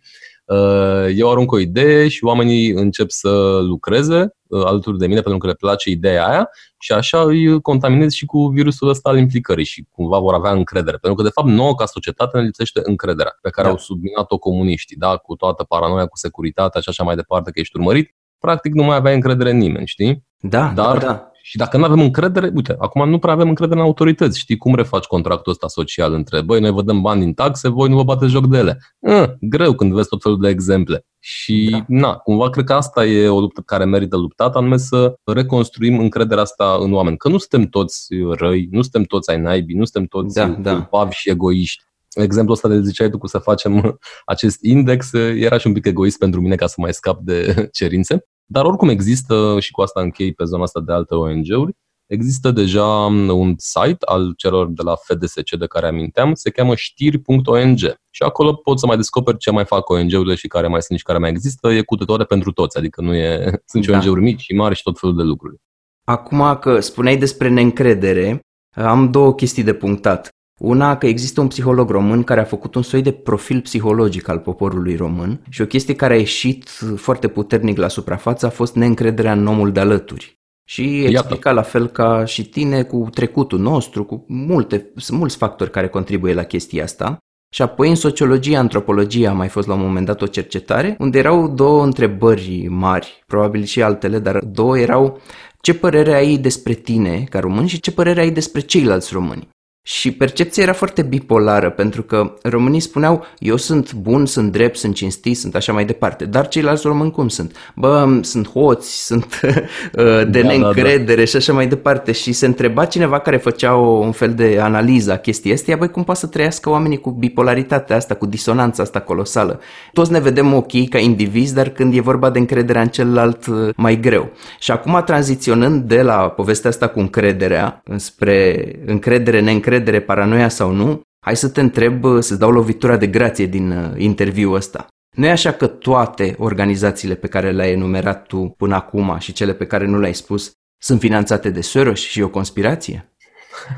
[0.48, 5.38] Uh, eu arunc o idee și oamenii încep să lucreze uh, alături de mine pentru
[5.38, 9.64] că le place ideea aia și așa îi contaminez și cu virusul ăsta al implicării
[9.64, 10.96] și cumva vor avea încredere.
[10.96, 13.72] Pentru că, de fapt, nouă ca societate ne lipsește încrederea pe care da.
[13.72, 15.16] au subminat-o comuniștii, da?
[15.16, 18.14] cu toată paranoia, cu securitatea și așa mai departe, că ești urmărit.
[18.38, 20.26] Practic nu mai aveai încredere în nimeni, știi?
[20.40, 21.27] Da, Dar da, da.
[21.48, 24.38] Și dacă nu avem încredere, uite, acum nu prea avem încredere în autorități.
[24.38, 27.88] Știi cum refaci contractul ăsta social între, băi, noi vă dăm bani din taxe, voi
[27.88, 28.78] nu vă bateți joc de ele.
[28.98, 31.06] Uh, greu când vezi tot felul de exemple.
[31.18, 31.84] Și, da.
[31.88, 36.42] na, cumva cred că asta e o luptă care merită luptată, anume să reconstruim încrederea
[36.42, 37.16] asta în oameni.
[37.16, 38.06] Că nu suntem toți
[38.38, 41.08] răi, nu suntem toți ai naibii, nu suntem toți da, da.
[41.10, 41.82] și egoiști.
[42.14, 46.18] Exemplul ăsta de ziceai tu cu să facem acest index era și un pic egoist
[46.18, 48.24] pentru mine ca să mai scap de cerințe.
[48.50, 52.86] Dar oricum există, și cu asta închei pe zona asta de alte ONG-uri, există deja
[53.30, 57.78] un site al celor de la FDSC de care aminteam, se cheamă știri.ong
[58.10, 61.04] și acolo poți să mai descoperi ce mai fac ONG-urile și care mai sunt și
[61.04, 63.96] care mai există, e cu toate pentru toți, adică nu e, sunt și da.
[63.96, 65.56] ONG-uri mici și mari și tot felul de lucruri.
[66.04, 68.40] Acum că spuneai despre neîncredere,
[68.74, 70.28] am două chestii de punctat.
[70.58, 74.38] Una, că există un psiholog român care a făcut un soi de profil psihologic al
[74.38, 79.32] poporului român și o chestie care a ieșit foarte puternic la suprafață a fost neîncrederea
[79.32, 80.36] în omul de alături.
[80.64, 85.70] Și explica la fel ca și tine cu trecutul nostru, cu multe, sunt mulți factori
[85.70, 87.18] care contribuie la chestia asta.
[87.54, 91.18] Și apoi în sociologie, antropologie a mai fost la un moment dat o cercetare unde
[91.18, 95.20] erau două întrebări mari, probabil și altele, dar două erau
[95.60, 99.48] ce părere ai despre tine ca român și ce părere ai despre ceilalți români.
[99.90, 104.94] Și percepția era foarte bipolară, pentru că românii spuneau, eu sunt bun, sunt drept, sunt
[104.94, 107.56] cinstit, sunt așa mai departe, dar ceilalți români cum sunt?
[107.74, 111.24] Bă, sunt hoți, sunt uh, de da, neîncredere da, da.
[111.24, 112.12] și așa mai departe.
[112.12, 115.90] Și se întreba cineva care făcea o, un fel de analiză a chestii astea, băi,
[115.90, 119.60] cum poate să trăiască oamenii cu bipolaritatea asta, cu disonanța asta colosală?
[119.92, 123.68] Toți ne vedem ok ca indivizi, dar când e vorba de încrederea în celălalt, uh,
[123.76, 124.30] mai greu.
[124.58, 130.70] Și acum, tranziționând de la povestea asta cu încrederea, spre încredere, neîncredere, încredere, paranoia sau
[130.70, 134.86] nu, hai să te întreb, să-ți dau lovitura de grație din uh, interviul ăsta.
[135.16, 139.54] Nu e așa că toate organizațiile pe care le-ai enumerat tu până acum și cele
[139.54, 143.12] pe care nu le-ai spus sunt finanțate de Soros și o conspirație?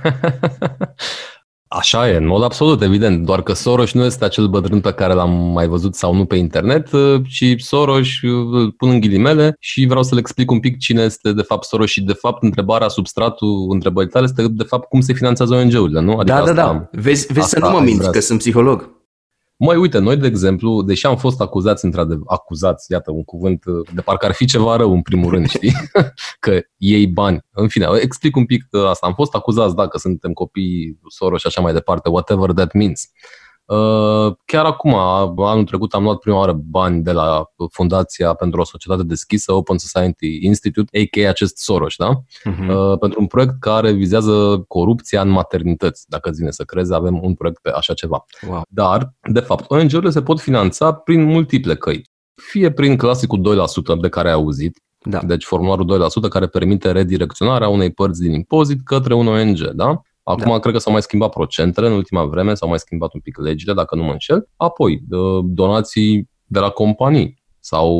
[1.72, 5.12] Așa e, în mod absolut, evident, doar că Soros nu este acel bătrân pe care
[5.12, 9.56] l-am mai văzut sau nu pe internet, uh, ci Soros uh, îl pun în ghilimele
[9.60, 12.42] și vreau să le explic un pic cine este de fapt Soros și de fapt
[12.42, 16.16] întrebarea, substratul întrebării tale este de fapt cum se finanțează ONG-urile, nu?
[16.16, 18.99] Adică da, da, da, vezi, vezi să nu mă minți că sunt psiholog.
[19.62, 24.00] Mai uite, noi, de exemplu, deși am fost acuzați, într-adevăr, acuzați, iată, un cuvânt de
[24.00, 25.72] parcă ar fi ceva rău, în primul rând, știi?
[26.40, 27.40] că iei bani.
[27.50, 29.06] În fine, explic un pic asta.
[29.06, 33.10] Am fost acuzați, dacă suntem copii Soros și așa mai departe, whatever that means.
[33.70, 38.64] Uh, chiar acum, anul trecut, am luat prima oară bani de la Fundația pentru o
[38.64, 41.28] Societate Deschisă, Open Society Institute, a.k.a.
[41.28, 42.10] acest Soros, da?
[42.14, 42.98] Uh-huh.
[43.00, 46.04] Pentru un proiect care vizează corupția în maternități.
[46.08, 48.24] Dacă îți vine să crezi, avem un proiect pe așa ceva.
[48.48, 48.62] Wow.
[48.68, 52.02] Dar, de fapt, ONG-urile se pot finanța prin multiple căi.
[52.34, 53.56] Fie prin clasicul
[53.96, 55.20] 2% de care ai auzit, da.
[55.22, 60.00] Deci formularul 2% care permite redirecționarea unei părți din impozit către un ONG, da?
[60.30, 60.58] Acum da.
[60.58, 63.72] cred că s-au mai schimbat procentele în ultima vreme, s-au mai schimbat un pic legile,
[63.72, 64.48] dacă nu mă înșel.
[64.56, 65.02] Apoi,
[65.44, 67.92] donații de la companii sau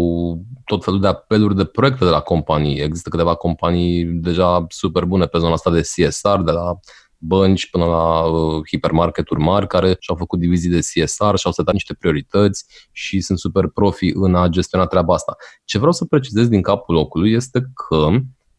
[0.64, 2.80] tot felul de apeluri de proiecte de la companii.
[2.80, 6.78] Există câteva companii deja super bune pe zona asta de CSR, de la
[7.22, 11.94] bănci până la uh, hipermarketuri mari care și-au făcut divizii de CSR și-au setat niște
[11.94, 15.36] priorități și sunt super profi în a gestiona treaba asta.
[15.64, 18.08] Ce vreau să precizez din capul locului este că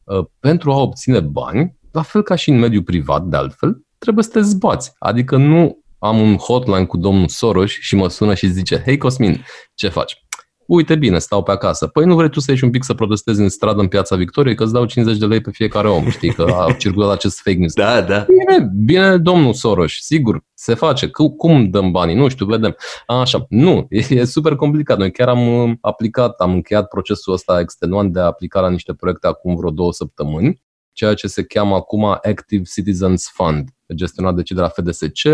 [0.03, 4.23] uh, pentru a obține bani la fel ca și în mediul privat, de altfel, trebuie
[4.23, 4.91] să te zbați.
[4.99, 9.45] Adică nu am un hotline cu domnul Soros și mă sună și zice, hei Cosmin,
[9.73, 10.25] ce faci?
[10.67, 11.87] Uite bine, stau pe acasă.
[11.87, 14.55] Păi nu vrei tu să ieși un pic să protestezi în stradă în Piața Victoriei,
[14.55, 17.57] că îți dau 50 de lei pe fiecare om, știi, că a circulat acest fake
[17.57, 17.73] news.
[17.73, 18.25] Da, da.
[18.27, 21.07] Bine, bine, domnul Soros, sigur, se face.
[21.37, 22.15] Cum dăm banii?
[22.15, 22.75] Nu știu, vedem.
[23.05, 24.97] Așa, nu, e, e super complicat.
[24.97, 28.93] Noi chiar am uh, aplicat, am încheiat procesul ăsta extenuant de a aplica la niște
[28.93, 30.61] proiecte acum vreo două săptămâni
[30.93, 35.27] ceea ce se cheamă acum Active Citizens Fund, gestionat de cei de la FDSC,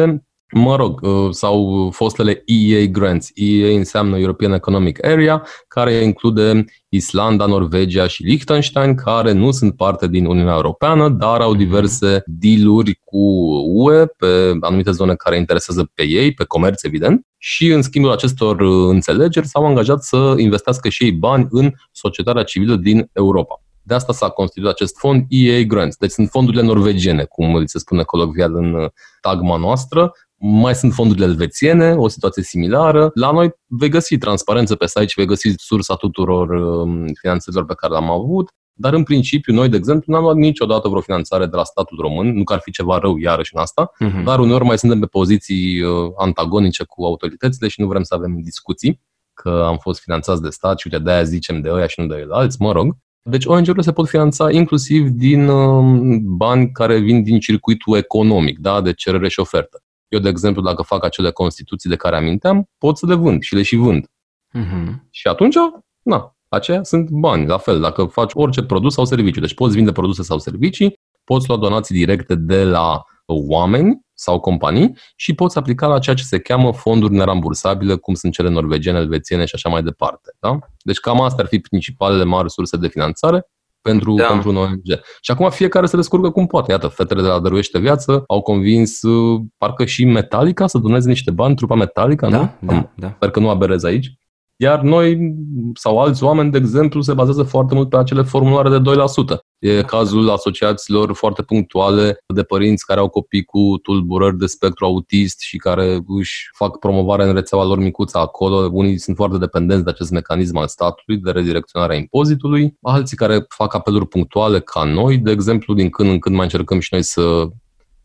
[0.51, 3.31] mă rog, uh, sau fostele EEA grants.
[3.33, 10.07] EEA înseamnă European Economic Area, care include Islanda, Norvegia și Liechtenstein, care nu sunt parte
[10.07, 13.19] din Uniunea Europeană, dar au diverse dealuri cu
[13.65, 18.59] UE pe anumite zone care interesează pe ei, pe comerț, evident, și în schimbul acestor
[18.59, 23.61] uh, înțelegeri s-au angajat să investească și ei bani în societatea civilă din Europa.
[23.87, 25.95] De asta s-a constituit acest fond EA Grants.
[25.95, 28.89] Deci sunt fondurile norvegiene, cum îl se spune colocvial în uh,
[29.21, 30.11] tagma noastră.
[30.35, 33.11] Mai sunt fondurile elvețiene, o situație similară.
[33.13, 37.73] La noi vei găsi transparență pe site și vei găsi sursa tuturor um, finanțelor pe
[37.73, 38.49] care le-am avut.
[38.73, 42.33] Dar în principiu, noi, de exemplu, n-am luat niciodată vreo finanțare de la statul român,
[42.33, 44.23] nu că ar fi ceva rău iarăși în asta, uh-huh.
[44.23, 48.39] dar uneori mai suntem pe poziții uh, antagonice cu autoritățile și nu vrem să avem
[48.41, 49.01] discuții
[49.33, 52.27] că am fost finanțați de stat și uite, de-aia zicem de ăia și nu de
[52.29, 52.95] alți, mă rog.
[53.29, 58.81] Deci ONG-urile se pot finanța inclusiv din um, bani care vin din circuitul economic, da?
[58.81, 59.81] de cerere și ofertă.
[60.07, 63.55] Eu, de exemplu, dacă fac acele constituții de care aminteam, pot să le vând și
[63.55, 64.05] le și vând.
[64.05, 64.93] Uh-huh.
[65.09, 65.55] Și atunci,
[66.01, 69.39] na, aceia sunt bani, la fel, dacă faci orice produs sau serviciu.
[69.39, 74.97] Deci poți vinde produse sau servicii, poți lua donații directe de la oameni sau companii
[75.15, 79.45] și poți aplica la ceea ce se cheamă fonduri nerambursabile, cum sunt cele norvegiene, elvețiene
[79.45, 80.35] și așa mai departe.
[80.39, 80.59] Da?
[80.83, 83.47] Deci cam astea ar fi principalele mari surse de finanțare
[83.81, 84.25] pentru, da.
[84.25, 84.81] pentru un ONG.
[85.21, 86.71] Și acum fiecare se descurcă cum poate.
[86.71, 91.31] Iată, fetele de la Dăruiește Viață au convins uh, parcă și Metallica să doneze niște
[91.31, 92.67] bani, trupa Metallica, da, nu?
[92.73, 93.13] Da, da.
[93.15, 94.17] Sper că nu aberez aici.
[94.59, 95.35] Iar noi
[95.73, 98.91] sau alți oameni, de exemplu, se bazează foarte mult pe acele formulare de
[99.35, 99.37] 2%.
[99.59, 105.39] E cazul asociațiilor foarte punctuale de părinți care au copii cu tulburări de spectru autist
[105.39, 108.69] și care își fac promovare în rețeaua lor micuță acolo.
[108.71, 113.45] Unii sunt foarte dependenți de acest mecanism al statului de redirecționare a impozitului, alții care
[113.47, 117.03] fac apeluri punctuale ca noi, de exemplu, din când în când mai încercăm și noi
[117.03, 117.47] să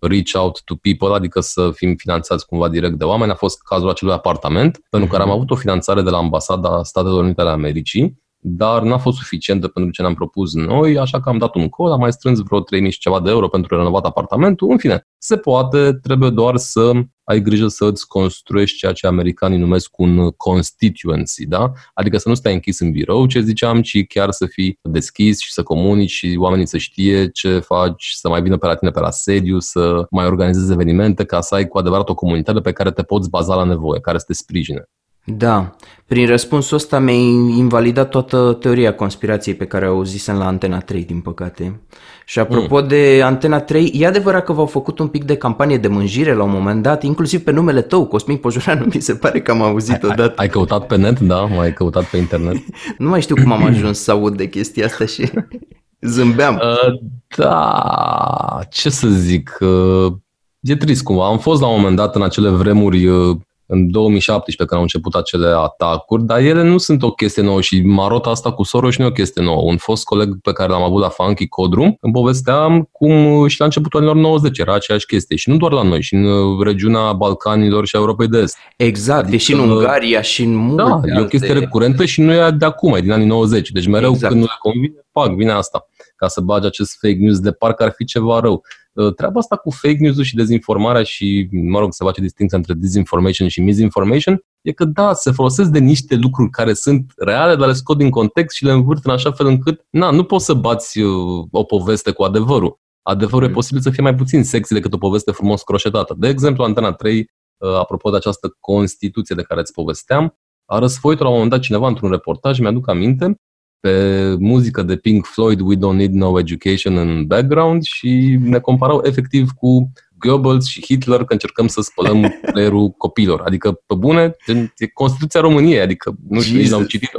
[0.07, 3.31] reach out to people, adică să fim finanțați cumva direct de oameni.
[3.31, 5.37] A fost cazul acelui apartament, pentru care am mhm.
[5.37, 9.93] avut o finanțare de la Ambasada Statelor Unite ale Americii, dar n-a fost suficientă pentru
[9.93, 12.91] ce ne-am propus noi, așa că am dat un col, am mai strâns vreo 3000
[12.91, 14.71] și ceva de euro pentru renovat apartamentul.
[14.71, 16.93] În fine, se poate, trebuie doar să
[17.25, 21.73] ai grijă să îți construiești ceea ce americanii numesc un constituency, da?
[21.95, 25.53] Adică să nu stai închis în birou, ce ziceam, ci chiar să fii deschis și
[25.53, 29.01] să comunici și oamenii să știe ce faci, să mai vină pe la tine pe
[29.01, 32.91] la sediu, să mai organizezi evenimente ca să ai cu adevărat o comunitate pe care
[32.91, 34.83] te poți baza la nevoie, care să te sprijine.
[35.25, 35.71] Da,
[36.07, 37.23] prin răspunsul ăsta mi-ai
[37.57, 41.81] invalidat toată teoria conspirației pe care o auzisem la Antena 3, din păcate.
[42.25, 42.89] Și apropo mm.
[42.89, 46.43] de Antena 3, e adevărat că v-au făcut un pic de campanie de mânjire la
[46.43, 50.03] un moment dat, inclusiv pe numele tău, Cosmin Pojoreanu, mi se pare că am auzit
[50.03, 50.23] odată.
[50.23, 51.41] Ai, ai căutat pe net, da?
[51.41, 52.57] Mai ai căutat pe internet?
[52.99, 55.31] nu mai știu cum am ajuns să aud de chestia asta și
[56.01, 56.55] zâmbeam.
[56.55, 57.01] Uh,
[57.37, 59.59] da, ce să zic...
[59.61, 60.13] Uh...
[60.61, 61.27] E trist cumva.
[61.27, 63.37] Am fost la un moment dat în acele vremuri uh,
[63.73, 67.83] în 2017 când au început acele atacuri, dar ele nu sunt o chestie nouă și
[67.85, 69.63] marota asta cu Soros nu e o chestie nouă.
[69.63, 73.65] Un fost coleg pe care l-am avut la Funky Codrum îmi povesteam cum și la
[73.65, 77.87] începutul anilor 90 era aceeași chestie și nu doar la noi, și în regiunea Balcanilor
[77.87, 78.57] și a Europei de Est.
[78.77, 82.33] Exact, adică, și în Ungaria și în multe Da, e o chestie recurentă și nu
[82.33, 83.71] e de acum, e din anii 90.
[83.71, 84.33] Deci mereu exact.
[84.33, 85.87] când nu le convine, fac, vine asta
[86.23, 88.65] ca să bage acest fake news de parcă ar fi ceva rău.
[88.93, 92.75] Uh, treaba asta cu fake news și dezinformarea și, mă rog, se face distinția între
[92.75, 97.67] disinformation și misinformation, e că da, se folosesc de niște lucruri care sunt reale, dar
[97.67, 100.55] le scot din context și le învârt în așa fel încât, na, nu poți să
[100.55, 102.81] bați uh, o poveste cu adevărul.
[103.03, 103.51] Adevărul mm.
[103.51, 106.15] e posibil să fie mai puțin sexy decât o poveste frumos croșetată.
[106.19, 111.19] De exemplu, Antena 3, uh, apropo de această Constituție de care îți povesteam, a răsfoit
[111.19, 113.37] la un moment dat cineva într-un reportaj, mi-aduc aminte,
[113.83, 119.01] pe muzică de Pink Floyd, We Don't Need No Education în background și ne comparau
[119.05, 123.41] efectiv cu Goebbels și Hitler că încercăm să spălăm creierul copilor.
[123.41, 124.37] Adică, pe bune,
[124.77, 127.11] e Constituția României, adică nu știu, nici l-am citit,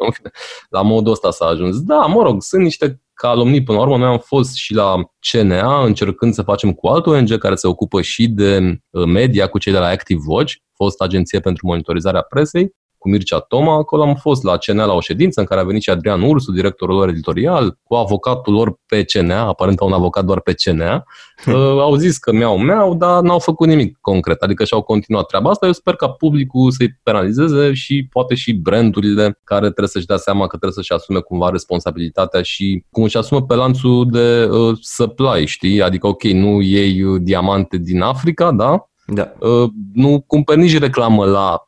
[0.70, 1.82] la modul ăsta s-a ajuns.
[1.82, 3.64] Da, mă rog, sunt niște calomnii.
[3.64, 4.94] Până la urmă, noi am fost și la
[5.32, 9.58] CNA încercând să facem cu alt ONG care se ocupă și de uh, media, cu
[9.58, 13.76] cei de la Active Watch, fost agenție pentru monitorizarea presei cu Mircea Toma.
[13.76, 16.52] Acolo am fost la CNA la o ședință în care a venit și Adrian Ursu,
[16.52, 21.04] directorul lor editorial, cu avocatul lor pe CNA, aparent un avocat doar pe CNA.
[21.48, 25.50] Uh, au zis că mi-au mi-au, dar n-au făcut nimic concret, adică și-au continuat treaba
[25.50, 25.66] asta.
[25.66, 30.42] Eu sper ca publicul să-i penalizeze și poate și brandurile care trebuie să-și dea seama
[30.42, 35.46] că trebuie să-și asume cumva responsabilitatea și cum își asumă pe lanțul de uh, supply,
[35.46, 35.82] știi?
[35.82, 38.88] Adică, ok, nu iei uh, diamante din Africa, da?
[39.08, 39.34] Da.
[39.40, 41.68] Uh, nu cumperi nici reclamă la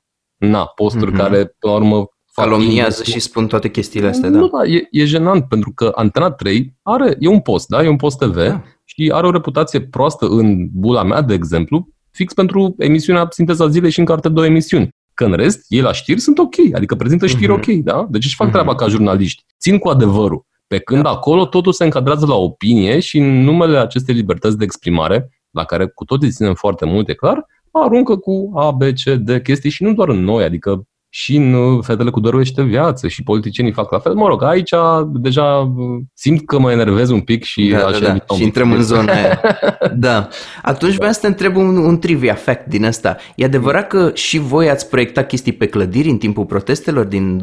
[0.50, 1.18] na, posturi mm-hmm.
[1.18, 4.38] care, până la urmă, calomniază și spun toate chestiile astea, da.
[4.38, 7.88] Nu, da, e, e jenant, pentru că Antena 3 are, e un post, da, e
[7.88, 8.64] un post TV da.
[8.84, 13.91] și are o reputație proastă în bula mea, de exemplu, fix pentru emisiunea Sinteza Zilei
[13.91, 14.89] și în carte două emisiuni.
[15.14, 17.70] Că în rest, ei la știri sunt ok, adică prezintă știri mm-hmm.
[17.70, 18.08] ok, da?
[18.10, 18.52] Deci își fac mm-hmm.
[18.52, 19.43] treaba ca jurnaliști.
[19.60, 20.46] Țin cu adevărul.
[20.68, 21.10] Pe când da.
[21.10, 25.88] acolo totul se încadrează la opinie și în numele acestei libertăți de exprimare, la care
[25.88, 27.46] cu toții ținem foarte mult, e clar,
[27.84, 31.53] aruncă cu A, B, C, D chestii și nu doar în noi, adică și în
[31.53, 34.13] uh, Fetele cu dăruiește viață și politicienii fac la fel.
[34.13, 34.71] Mă rog, aici
[35.13, 38.36] deja uh, simt că mă enervez un pic și da, așa da, da.
[38.36, 39.41] și intrăm în zona aia.
[40.07, 40.28] da.
[40.61, 43.17] Atunci vreau să te întreb un, un trivia fact din asta.
[43.36, 47.41] E adevărat că și voi ați proiectat chestii pe clădiri în timpul protestelor din 2017-2018?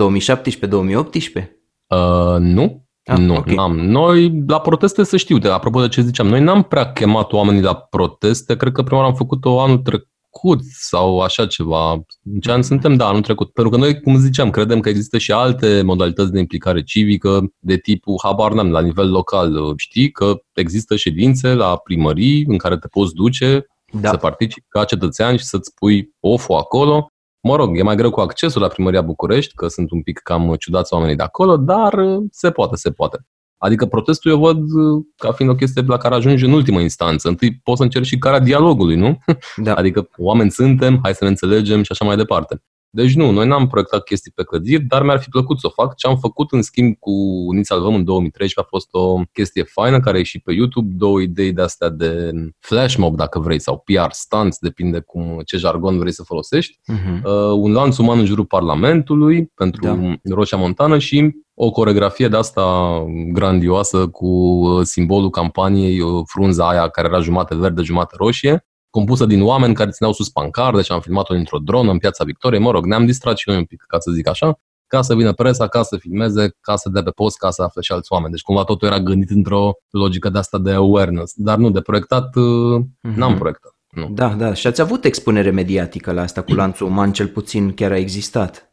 [1.86, 2.86] Uh, nu.
[3.04, 3.54] Ah, nu, okay.
[3.54, 3.78] n-am.
[3.78, 7.62] Noi, la proteste, să știu, de apropo de ce ziceam, noi n-am prea chemat oamenii
[7.62, 11.92] la proteste, cred că prima oară am făcut-o anul trecut trecut sau așa ceva.
[12.32, 12.96] În ce an suntem?
[12.96, 13.52] Da, anul trecut.
[13.52, 17.76] Pentru că noi, cum ziceam, credem că există și alte modalități de implicare civică de
[17.76, 19.72] tipul, habar n-am, la nivel local.
[19.76, 24.10] Știi că există ședințe la primării în care te poți duce da.
[24.10, 27.06] să participi ca cetățean și să-ți pui oful acolo.
[27.40, 30.54] Mă rog, e mai greu cu accesul la primăria București, că sunt un pic cam
[30.54, 31.94] ciudați oamenii de acolo, dar
[32.30, 33.26] se poate, se poate.
[33.64, 37.28] Adică protestul eu văd uh, ca fiind o chestie la care ajungi în ultimă instanță.
[37.28, 39.18] Întâi poți să încerci și cara dialogului, nu?
[39.56, 39.74] Da.
[39.80, 42.62] Adică oameni suntem, hai să ne înțelegem și așa mai departe.
[42.94, 45.96] Deci nu, noi n-am proiectat chestii pe clădiri, dar mi-ar fi plăcut să o fac.
[45.96, 47.10] Ce am făcut în schimb cu
[47.52, 51.20] Ni Salvăm în 2013 a fost o chestie faină care e și pe YouTube, două
[51.20, 55.98] idei de astea de flash mob dacă vrei sau PR stunts, depinde cum ce jargon
[55.98, 56.78] vrei să folosești.
[56.92, 57.22] Uh-huh.
[57.24, 59.98] Uh, un lanț uman în jurul Parlamentului pentru da.
[60.34, 62.64] Roșia Montană și o coregrafie de asta
[63.32, 69.26] grandioasă cu uh, simbolul campaniei, uh, frunza aia care era jumate verde, jumate roșie, compusă
[69.26, 72.62] din oameni care țineau sus pancarde și am filmat-o dintr-o dronă în piața Victoriei.
[72.62, 75.32] Mă rog, ne-am distrat și noi un pic, ca să zic așa, ca să vină
[75.32, 78.32] presa, ca să filmeze, ca să dea pe post, ca să afle și alți oameni.
[78.32, 81.32] Deci cumva totul era gândit într-o logică de asta de awareness.
[81.36, 83.14] Dar nu, de proiectat, mm-hmm.
[83.14, 83.76] n-am proiectat.
[83.90, 84.08] Nu.
[84.10, 84.54] Da, da.
[84.54, 88.71] Și ați avut expunere mediatică la asta cu lanțul uman, cel puțin chiar a existat.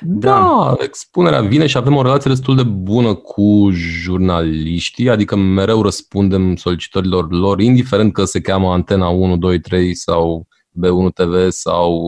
[0.00, 0.30] Da.
[0.30, 6.56] da, expunerea vine și avem o relație destul de bună cu jurnaliștii, adică mereu răspundem
[6.56, 12.02] solicitărilor lor, indiferent că se cheamă Antena 1, 2, 3 sau B1 TV sau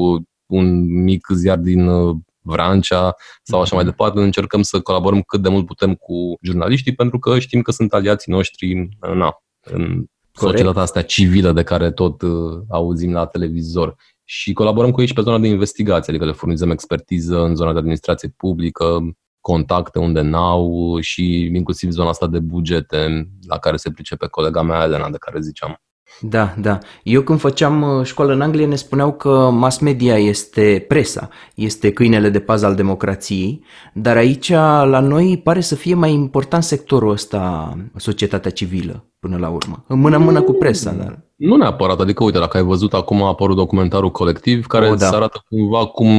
[0.46, 3.92] un mic ziar din uh, Vrancea sau așa mai mhm.
[3.92, 7.92] departe, încercăm să colaborăm cât de mult putem cu jurnaliștii pentru că știm că sunt
[7.92, 13.96] aliații noștri na, în societatea asta civilă de care tot uh, auzim la televizor
[14.30, 17.72] și colaborăm cu ei și pe zona de investigație, adică le furnizăm expertiză în zona
[17.72, 18.98] de administrație publică,
[19.40, 24.82] contacte unde n-au și inclusiv zona asta de bugete la care se pricepe colega mea
[24.82, 25.82] Elena, de care ziceam.
[26.20, 26.78] Da, da.
[27.02, 31.92] Eu când făceam uh, școală în Anglia ne spuneau că mass media este presa, este
[31.92, 33.64] câinele de pază al democrației,
[33.94, 39.48] dar aici la noi pare să fie mai important sectorul ăsta, societatea civilă, până la
[39.48, 39.84] urmă.
[39.86, 41.27] În mână-mână cu presa, dar...
[41.38, 45.06] Nu neapărat, adică uite, dacă ai văzut acum a apărut documentarul colectiv care o, da.
[45.06, 46.10] îți arată cumva cum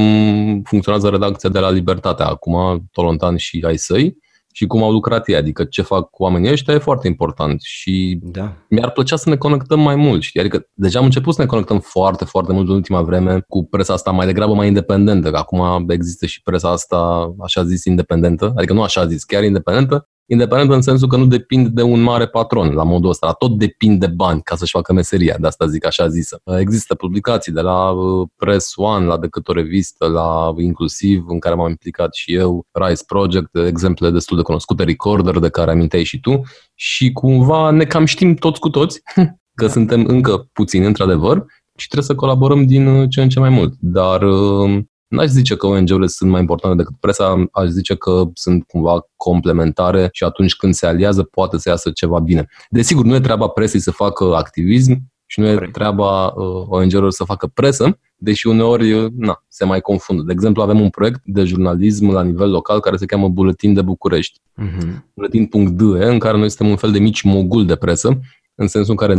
[0.62, 4.16] funcționează redacția de la Libertatea, acum Tolontan și ai săi
[4.52, 8.56] și cum au lucrat ei, adică ce fac oamenii ăștia e foarte important și da.
[8.68, 10.40] mi-ar plăcea să ne conectăm mai mult, știi?
[10.40, 13.92] Adică deja am început să ne conectăm foarte, foarte mult în ultima vreme cu presa
[13.92, 18.72] asta mai degrabă mai independentă, că acum există și presa asta așa zis independentă, adică
[18.72, 22.72] nu așa zis, chiar independentă, independent în sensul că nu depind de un mare patron
[22.72, 26.08] la modul ăsta, tot depind de bani ca să-și facă meseria, de asta zic așa
[26.08, 26.40] zisă.
[26.58, 31.54] Există publicații de la uh, Press One, la decât o revistă, la inclusiv în care
[31.54, 36.20] m-am implicat și eu, Rise Project, exemple destul de cunoscute, Recorder de care aminteai și
[36.20, 36.40] tu
[36.74, 39.00] și cumva ne cam știm toți cu toți
[39.60, 41.44] că suntem încă puțini într-adevăr
[41.76, 43.74] și trebuie să colaborăm din uh, ce în ce mai mult.
[43.78, 48.64] Dar uh, N-aș zice că ONG-urile sunt mai importante decât presa, aș zice că sunt
[48.64, 52.48] cumva complementare și atunci când se aliază poate să iasă ceva bine.
[52.68, 57.24] Desigur, nu e treaba presei să facă activism și nu e treaba uh, ONG-urilor să
[57.24, 60.22] facă presă, deși uneori uh, na, se mai confundă.
[60.22, 63.82] De exemplu, avem un proiect de jurnalism la nivel local care se cheamă Buletin de
[63.82, 64.40] București.
[64.40, 65.02] Uh-huh.
[65.14, 68.20] Buletin.de, în care noi suntem un fel de mici mogul de presă,
[68.54, 69.14] în sensul în care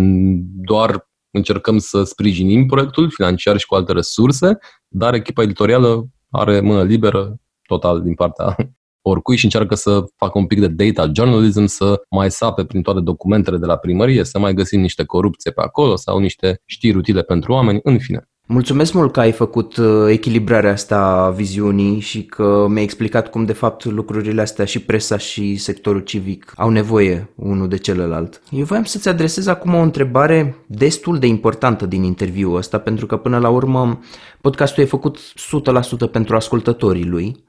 [0.65, 4.57] doar încercăm să sprijinim proiectul financiar și cu alte resurse,
[4.87, 7.35] dar echipa editorială are mână liberă
[7.67, 8.55] total din partea
[9.01, 12.99] oricui și încearcă să facă un pic de data journalism, să mai sape prin toate
[12.99, 17.21] documentele de la primărie, să mai găsim niște corupție pe acolo sau niște știri utile
[17.21, 18.30] pentru oameni, în fine.
[18.53, 23.45] Mulțumesc mult că ai făcut uh, echilibrarea asta a viziunii și că mi-ai explicat cum
[23.45, 28.41] de fapt lucrurile astea și presa și sectorul civic au nevoie unul de celălalt.
[28.49, 33.17] Eu voiam să-ți adresez acum o întrebare destul de importantă din interviul ăsta pentru că
[33.17, 33.99] până la urmă
[34.41, 37.43] podcastul e făcut 100% pentru ascultătorii lui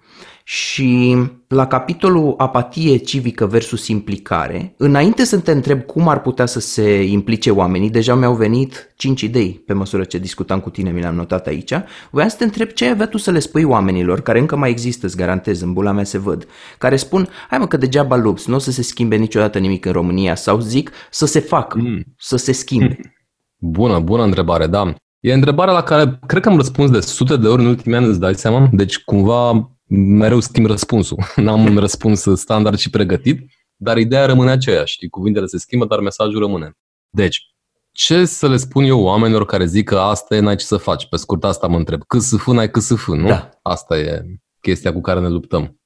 [0.45, 1.17] și
[1.49, 7.03] la capitolul apatie civică versus implicare, înainte să te întreb cum ar putea să se
[7.03, 11.15] implice oamenii, deja mi-au venit 5 idei pe măsură ce discutam cu tine, mi le-am
[11.15, 11.73] notat aici,
[12.11, 14.71] voiam să te întreb ce ai avea tu să le spui oamenilor, care încă mai
[14.71, 16.47] există, îți garantez, în bula mea se văd,
[16.79, 19.93] care spun, hai mă că degeaba lupți, nu o să se schimbe niciodată nimic în
[19.93, 22.03] România, sau zic să se facă, mm.
[22.19, 22.99] să se schimbe.
[23.65, 24.95] Bună, bună întrebare, da.
[25.21, 28.07] E întrebarea la care cred că am răspuns de sute de ori în ultimii ani,
[28.07, 28.69] îți dai seama?
[28.73, 31.19] Deci cumva mereu schimb răspunsul.
[31.37, 34.93] N-am un răspuns standard și pregătit, dar ideea rămâne aceeași.
[34.93, 35.09] Știi?
[35.09, 36.73] Cuvintele se schimbă, dar mesajul rămâne.
[37.11, 37.53] Deci,
[37.93, 41.09] ce să le spun eu oamenilor care zic că asta e, n-ai ce să faci?
[41.09, 42.03] Pe scurt, asta mă întreb.
[42.07, 43.29] Cât să fân, ai cât să fân, nu?
[43.29, 43.51] Da.
[43.63, 44.25] Asta e
[44.61, 45.81] chestia cu care ne luptăm.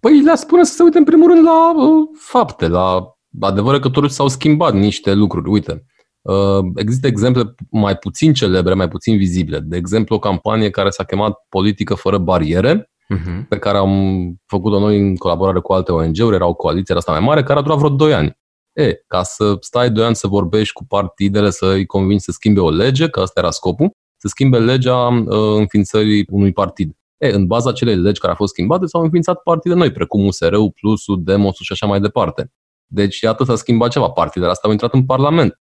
[0.00, 3.88] Păi le spune să se uite în primul rând la uh, fapte, la adevărul că
[3.88, 5.50] totuși s-au schimbat niște lucruri.
[5.50, 5.84] Uite,
[6.22, 9.58] uh, există exemple mai puțin celebre, mai puțin vizibile.
[9.58, 13.48] De exemplu, o campanie care s-a chemat Politică fără bariere, uh-huh.
[13.48, 17.20] pe care am făcut-o noi în colaborare cu alte ONG-uri, era o coaliție asta mai
[17.20, 18.40] mare, care a durat vreo 2 ani.
[18.72, 22.60] E, ca să stai 2 ani să vorbești cu partidele, să îi convingi să schimbe
[22.60, 26.92] o lege, că asta era scopul, să schimbe legea uh, înființării unui partid.
[27.16, 30.70] E, în baza acelei legi care au fost schimbate, s-au înființat partide noi, precum USR-ul,
[30.70, 32.52] Plusul, Demosul și așa mai departe.
[32.86, 34.10] Deci, iată, s-a schimbat ceva.
[34.10, 35.60] Partidele astea au intrat în Parlament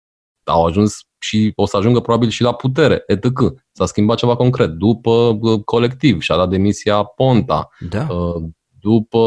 [0.50, 3.26] au ajuns și o să ajungă probabil și la putere, etc.
[3.72, 4.70] S-a schimbat ceva concret.
[4.70, 7.70] După colectiv și-a dat demisia Ponta.
[7.90, 8.08] Da.
[8.10, 8.44] Uh,
[8.80, 9.18] după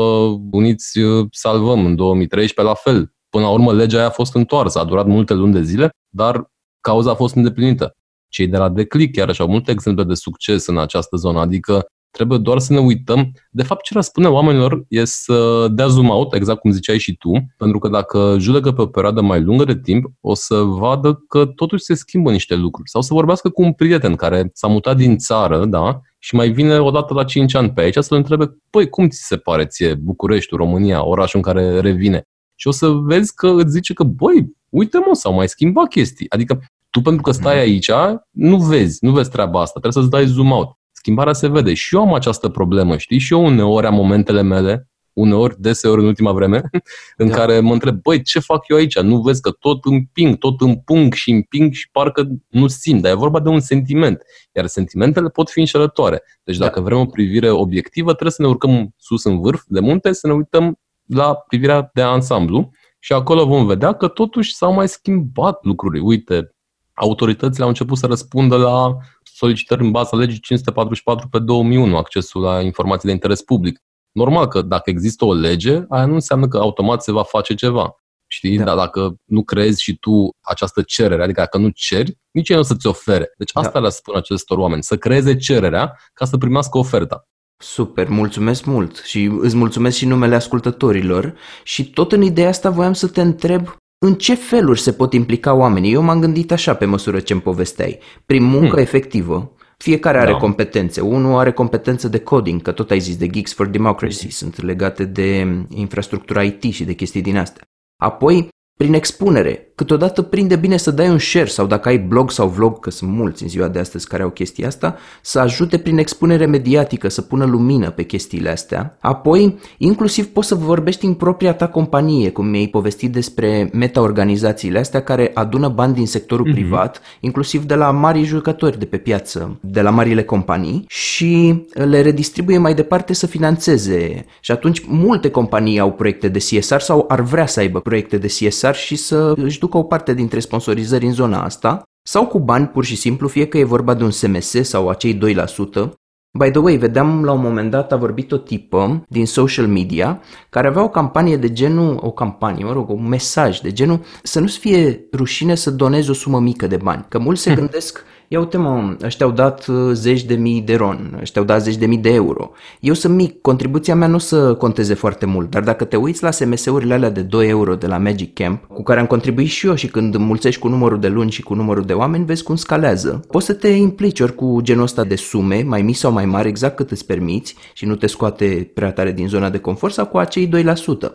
[0.50, 3.14] Uniți uh, Salvăm în 2013, la fel.
[3.28, 4.78] Până la urmă, legea aia a fost întoarsă.
[4.78, 6.50] A durat multe luni de zile, dar
[6.80, 7.96] cauza a fost îndeplinită.
[8.28, 11.86] Cei de la Declic chiar așa au multe exemple de succes în această zonă, adică
[12.12, 13.32] Trebuie doar să ne uităm.
[13.50, 17.30] De fapt, ce răspune oamenilor e să dea zoom out, exact cum ziceai și tu,
[17.56, 21.46] pentru că dacă judecă pe o perioadă mai lungă de timp, o să vadă că
[21.46, 22.90] totuși se schimbă niște lucruri.
[22.90, 26.78] Sau să vorbească cu un prieten care s-a mutat din țară, da, și mai vine
[26.78, 29.94] o dată la 5 ani pe aici să-l întrebe, păi, cum ți se pare ție
[29.94, 32.26] București, România, orașul în care revine?
[32.54, 36.26] Și o să vezi că îți zice că, băi, uite mă, s-au mai schimbat chestii.
[36.30, 36.60] Adică
[36.90, 37.62] tu pentru că stai mhm.
[37.62, 37.90] aici,
[38.30, 40.76] nu vezi, nu vezi treaba asta, trebuie să-ți dai zoom out.
[41.02, 41.74] Schimbarea se vede.
[41.74, 43.18] Și eu am această problemă, știi?
[43.18, 46.70] Și eu uneori am momentele mele, uneori, deseori în ultima vreme,
[47.16, 47.34] în da.
[47.34, 48.98] care mă întreb, băi, ce fac eu aici?
[48.98, 53.14] Nu vezi că tot împing, tot împung și împing și parcă nu simt, dar e
[53.14, 54.22] vorba de un sentiment.
[54.52, 56.22] Iar sentimentele pot fi înșelătoare.
[56.44, 56.84] Deci dacă da.
[56.84, 60.32] vrem o privire obiectivă, trebuie să ne urcăm sus în vârf de munte, să ne
[60.32, 66.02] uităm la privirea de ansamblu și acolo vom vedea că totuși s-au mai schimbat lucrurile.
[66.04, 66.54] Uite,
[66.92, 68.96] autoritățile au început să răspundă la
[69.34, 73.82] solicitări în baza legii 544 pe 2001, accesul la informații de interes public.
[74.12, 77.96] Normal că dacă există o lege, aia nu înseamnă că automat se va face ceva.
[78.26, 78.58] Știi?
[78.58, 78.64] Da.
[78.64, 82.62] Dar dacă nu crezi și tu această cerere, adică dacă nu ceri, nici ei nu
[82.62, 83.32] o să-ți ofere.
[83.36, 83.80] Deci asta da.
[83.80, 87.26] le spun acestor oameni, să creeze cererea ca să primească oferta.
[87.56, 92.92] Super, mulțumesc mult și îți mulțumesc și numele ascultătorilor și tot în ideea asta voiam
[92.92, 95.92] să te întreb în ce feluri se pot implica oamenii?
[95.92, 97.98] Eu m-am gândit așa pe măsură ce îmi povesteai.
[98.26, 98.82] Prin muncă hmm.
[98.82, 100.36] efectivă, fiecare are da.
[100.36, 101.00] competențe.
[101.00, 105.04] Unul are competență de coding, că tot ai zis de Geeks for Democracy, sunt legate
[105.04, 107.62] de infrastructura IT și de chestii din astea.
[107.96, 108.48] Apoi,
[108.78, 109.71] prin expunere.
[109.82, 113.10] Câteodată prinde bine să dai un share sau dacă ai blog sau vlog, că sunt
[113.10, 117.22] mulți în ziua de astăzi care au chestia asta, să ajute prin expunere mediatică, să
[117.22, 118.96] pună lumină pe chestiile astea.
[119.00, 125.02] Apoi, inclusiv poți să vorbești în propria ta companie, cum mi-ai povestit despre meta-organizațiile astea
[125.02, 126.54] care adună bani din sectorul mm-hmm.
[126.54, 132.00] privat, inclusiv de la mari jucători de pe piață, de la marile companii și le
[132.00, 134.24] redistribuie mai departe să financeze.
[134.40, 138.26] Și atunci multe companii au proiecte de CSR sau ar vrea să aibă proiecte de
[138.26, 142.38] CSR chiar și să își ducă o parte dintre sponsorizări în zona asta, sau cu
[142.38, 145.90] bani pur și simplu, fie că e vorba de un SMS sau acei 2%.
[146.38, 150.20] By the way, vedeam la un moment dat a vorbit o tipă din social media
[150.50, 154.40] care avea o campanie de genul, o campanie, mă rog, un mesaj de genul să
[154.40, 157.04] nu-ți fie rușine să donezi o sumă mică de bani.
[157.08, 157.56] Că mulți se hm.
[157.56, 161.46] gândesc, Ia uite mă, ăștia au dat uh, zeci de mii de ron, ăștia au
[161.46, 162.50] dat zeci de mii de euro.
[162.80, 166.22] Eu sunt mic, contribuția mea nu o să conteze foarte mult, dar dacă te uiți
[166.22, 169.66] la SMS-urile alea de 2 euro de la Magic Camp, cu care am contribuit și
[169.66, 172.56] eu și când mulțești cu numărul de luni și cu numărul de oameni, vezi cum
[172.56, 173.24] scalează.
[173.28, 176.48] Poți să te implici ori cu genul ăsta de sume, mai mici sau mai mari,
[176.48, 180.06] exact cât îți permiți și nu te scoate prea tare din zona de confort sau
[180.06, 180.52] cu acei 2%.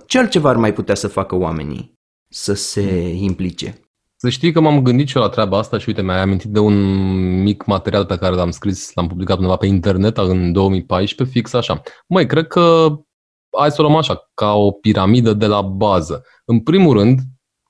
[0.06, 1.94] Ce altceva ar mai putea să facă oamenii?
[2.30, 3.82] Să se implice.
[4.20, 6.60] Să știi că m-am gândit și eu la treaba asta și uite, mi-ai amintit de
[6.60, 6.76] un
[7.42, 11.82] mic material pe care l-am scris, l-am publicat undeva pe internet în 2014, fix așa.
[12.08, 12.88] Măi, cred că
[13.58, 16.24] hai să o luăm așa, ca o piramidă de la bază.
[16.46, 17.20] În primul rând,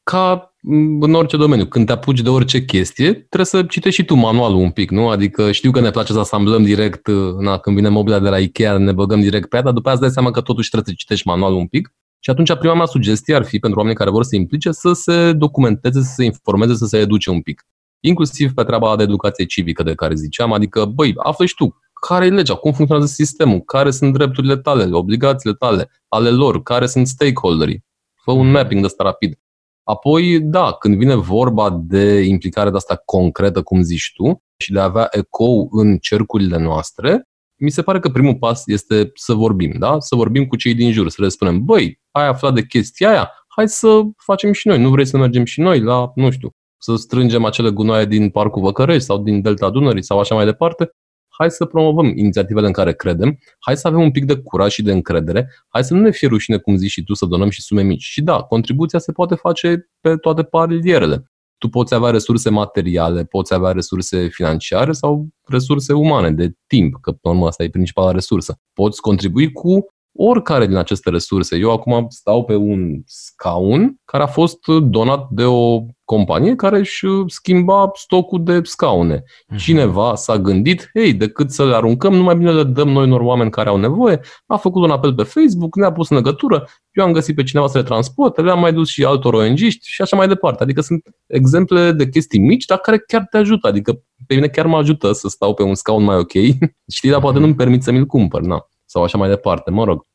[0.04, 0.56] ca
[1.00, 4.60] în orice domeniu, când te apuci de orice chestie, trebuie să citești și tu manualul
[4.60, 5.10] un pic, nu?
[5.10, 7.08] Adică știu că ne place să asamblăm direct,
[7.40, 9.94] na, când vine mobila de la Ikea, ne băgăm direct pe ea, dar după aceea
[9.94, 12.86] îți dai seama că totuși trebuie să citești manualul un pic și atunci prima mea
[12.86, 16.24] sugestie ar fi pentru oamenii care vor să se implice să se documenteze, să se
[16.24, 17.66] informeze, să se educe un pic.
[18.00, 21.76] Inclusiv pe treaba de educație civică de care ziceam, adică, băi, află și tu
[22.08, 26.86] care e legea, cum funcționează sistemul, care sunt drepturile tale, obligațiile tale, ale lor, care
[26.86, 27.86] sunt stakeholderii.
[28.24, 29.40] Fă un mapping de asta rapid.
[29.84, 34.80] Apoi, da, când vine vorba de implicare de asta concretă, cum zici tu, și de
[34.80, 37.28] a avea ecou în cercurile noastre,
[37.58, 40.00] mi se pare că primul pas este să vorbim, da?
[40.00, 43.32] Să vorbim cu cei din jur, să le spunem, băi, ai aflat de chestia aia,
[43.48, 46.96] hai să facem și noi, nu vrei să mergem și noi la, nu știu, să
[46.96, 50.92] strângem acele gunoaie din Parcul Văcărești sau din Delta Dunării sau așa mai departe,
[51.28, 54.84] hai să promovăm inițiativele în care credem, hai să avem un pic de curaj și
[54.84, 57.62] de încredere, hai să nu ne fie rușine, cum zici și tu, să donăm și
[57.62, 58.04] sume mici.
[58.04, 61.32] Și da, contribuția se poate face pe toate palierele.
[61.58, 67.12] Tu poți avea resurse materiale, poți avea resurse financiare sau resurse umane, de timp, că
[67.12, 68.60] pe urmă asta e principala resursă.
[68.74, 69.86] Poți contribui cu
[70.18, 71.58] oricare din aceste resurse.
[71.58, 77.06] Eu acum stau pe un scaun care a fost donat de o companie care își
[77.28, 79.24] schimba stocul de scaune.
[79.48, 79.58] Mhm.
[79.58, 83.22] Cineva s-a gândit, hei, decât să le aruncăm, nu mai bine le dăm noi unor
[83.22, 84.20] oameni care au nevoie.
[84.46, 87.68] A făcut un apel pe Facebook, ne-a pus în legătură, eu am găsit pe cineva
[87.68, 90.64] să le transporte, le-am mai dus și altor ong și așa mai departe.
[90.64, 93.68] Adică sunt exemple de chestii mici, dar care chiar te ajută.
[93.68, 96.32] Adică pe mine chiar mă ajută să stau pe un scaun mai ok.
[96.96, 98.42] Știi, dar poate nu-mi permit să mi-l cumpăr.
[98.42, 98.68] Na
[98.98, 100.06] sau așa mai departe, mă rog.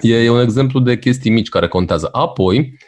[0.00, 2.08] E, e un exemplu de chestii mici care contează.
[2.12, 2.78] Apoi,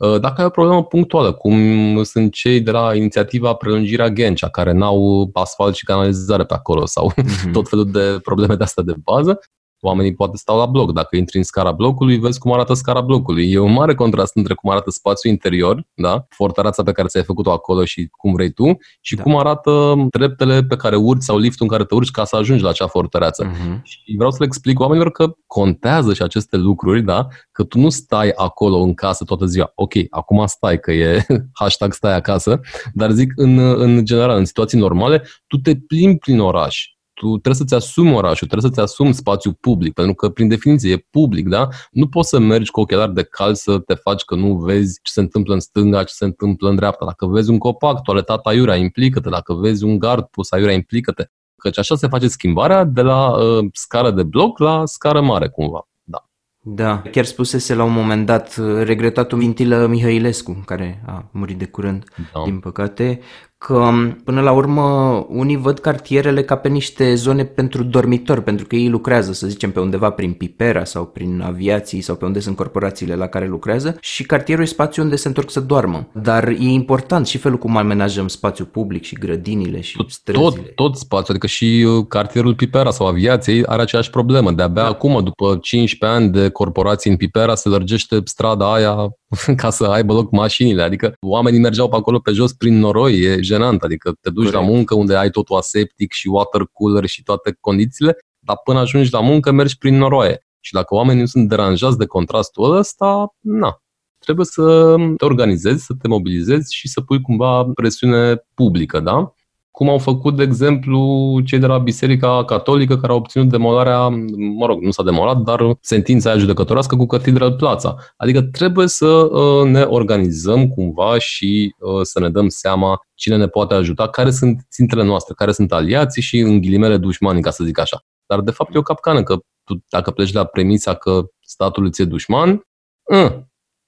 [0.00, 4.72] ă, dacă ai o problemă punctuală, cum sunt cei de la inițiativa Prelungirea Ghencea, care
[4.72, 7.50] n-au asfalt și canalizare pe acolo sau mm-hmm.
[7.52, 9.40] tot felul de probleme de astea de bază,
[9.84, 10.92] Oamenii poate stau la bloc.
[10.92, 13.50] Dacă intri în scara blocului, vezi cum arată scara blocului.
[13.50, 16.26] E un mare contrast între cum arată spațiul interior, da?
[16.28, 19.22] fortăreața pe care ți-ai făcut-o acolo și cum vrei tu, și da.
[19.22, 22.62] cum arată treptele pe care urci sau liftul în care te urci ca să ajungi
[22.62, 23.50] la acea fortăreață.
[23.50, 23.82] Uh-huh.
[23.82, 27.26] Și vreau să le explic oamenilor că contează și aceste lucruri, da?
[27.52, 29.72] că tu nu stai acolo în casă toată ziua.
[29.74, 31.26] Ok, acum stai, că e
[31.60, 32.60] hashtag stai acasă,
[32.92, 37.54] dar zic în, în general, în situații normale, tu te plimbi prin oraș tu trebuie
[37.54, 41.68] să-ți asumi orașul, trebuie să-ți asumi spațiul public, pentru că, prin definiție, e public, da?
[41.90, 45.12] Nu poți să mergi cu ochelari de cal să te faci că nu vezi ce
[45.12, 47.04] se întâmplă în stânga, ce se întâmplă în dreapta.
[47.04, 49.28] Dacă vezi un copac, toaletat aiurea, implică-te.
[49.28, 51.24] Dacă vezi un gard pus aiurea, implică-te.
[51.56, 55.88] Căci așa se face schimbarea de la uh, scară de bloc la scară mare, cumva.
[56.02, 56.28] Da.
[56.60, 61.66] Da, chiar spusese la un moment dat uh, regretatul Vintilă Mihăilescu, care a murit de
[61.66, 62.42] curând, da.
[62.44, 63.20] din păcate,
[63.66, 63.90] că
[64.24, 64.82] până la urmă
[65.28, 69.70] unii văd cartierele ca pe niște zone pentru dormitori, pentru că ei lucrează, să zicem,
[69.70, 73.96] pe undeva prin Pipera sau prin aviații sau pe unde sunt corporațiile la care lucrează
[74.00, 76.08] și cartierul e spațiu unde se întorc să doarmă.
[76.12, 80.62] Dar e important și felul cum amenajăm spațiul public și grădinile și tot, străzile.
[80.62, 84.52] Tot, tot spațiul, adică și uh, cartierul Pipera sau aviației are aceeași problemă.
[84.52, 84.88] De-abia da.
[84.88, 88.94] acum, după 15 ani de corporații în Pipera, se lărgește strada aia
[89.62, 90.82] ca să aibă loc mașinile.
[90.82, 93.82] Adică oamenii mergeau pe acolo pe jos prin noroi, e jenant.
[93.82, 94.64] Adică te duci Corect.
[94.64, 99.12] la muncă unde ai totul aseptic și water cooler și toate condițiile, dar până ajungi
[99.12, 100.46] la muncă mergi prin noroaie.
[100.60, 103.78] Și dacă oamenii nu sunt deranjați de contrastul ăsta, na,
[104.18, 109.34] trebuie să te organizezi, să te mobilizezi și să pui cumva presiune publică, da?
[109.74, 114.08] Cum au făcut, de exemplu, cei de la Biserica Catolică care au obținut demolarea,
[114.56, 117.96] mă rog, nu s-a demolat, dar sentința aia judecătorească cu Catedral Plața.
[118.16, 123.46] Adică trebuie să uh, ne organizăm cumva și uh, să ne dăm seama cine ne
[123.46, 127.64] poate ajuta, care sunt țintele noastre, care sunt aliații și, în ghilimele, dușmanii, ca să
[127.64, 128.04] zic așa.
[128.26, 132.04] Dar, de fapt, e o capcană, că tu, dacă pleci la premisa că statul ți-e
[132.04, 132.60] dușman,
[133.02, 133.32] uh,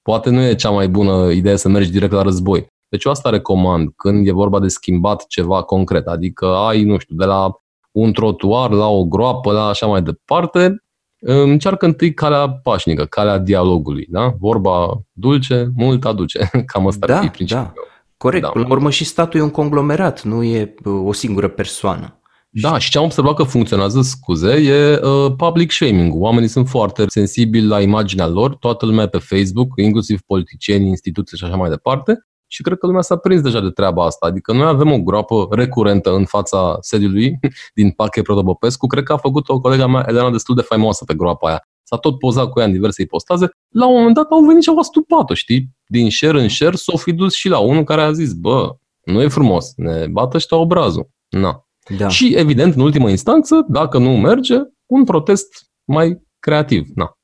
[0.01, 2.67] poate nu e cea mai bună idee să mergi direct la război.
[2.89, 7.15] Deci eu asta recomand când e vorba de schimbat ceva concret, adică ai, nu știu,
[7.15, 7.51] de la
[7.91, 10.83] un trotuar la o groapă, la așa mai departe,
[11.19, 14.33] încearcă întâi calea pașnică, calea dialogului, da?
[14.39, 16.49] Vorba dulce, mult aduce.
[16.71, 17.71] Cam asta da, ar fi principiul.
[17.75, 17.81] Da.
[18.17, 18.49] Corect, da.
[18.49, 22.19] până la urmă și statul e un conglomerat, nu e uh, o singură persoană.
[22.49, 26.13] Da, și ce am observat că funcționează, scuze, e uh, public shaming.
[26.21, 31.43] Oamenii sunt foarte sensibili la imaginea lor, toată lumea pe Facebook, inclusiv politicieni, instituții și
[31.43, 34.25] așa mai departe, și cred că lumea s-a prins deja de treaba asta.
[34.25, 37.39] Adică noi avem o groapă recurentă în fața sediului
[37.75, 38.87] din Pache Protopopescu.
[38.87, 41.67] Cred că a făcut o colega mea, Elena, destul de faimoasă pe groapa aia.
[41.83, 43.49] S-a tot pozat cu ea în diverse ipostaze.
[43.69, 45.69] La un moment dat au venit și au astupat-o, știi?
[45.85, 49.21] Din share în share s-o fi dus și la unul care a zis, bă, nu
[49.21, 51.09] e frumos, ne bată ăștia obrazul.
[51.29, 51.67] Na.
[51.97, 52.07] Da.
[52.07, 56.87] Și evident, în ultimă instanță, dacă nu merge, un protest mai creativ.
[56.95, 57.16] Na.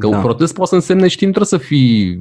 [0.00, 0.16] Că da.
[0.16, 2.14] un protest poate să însemne, știi, nu trebuie să fii,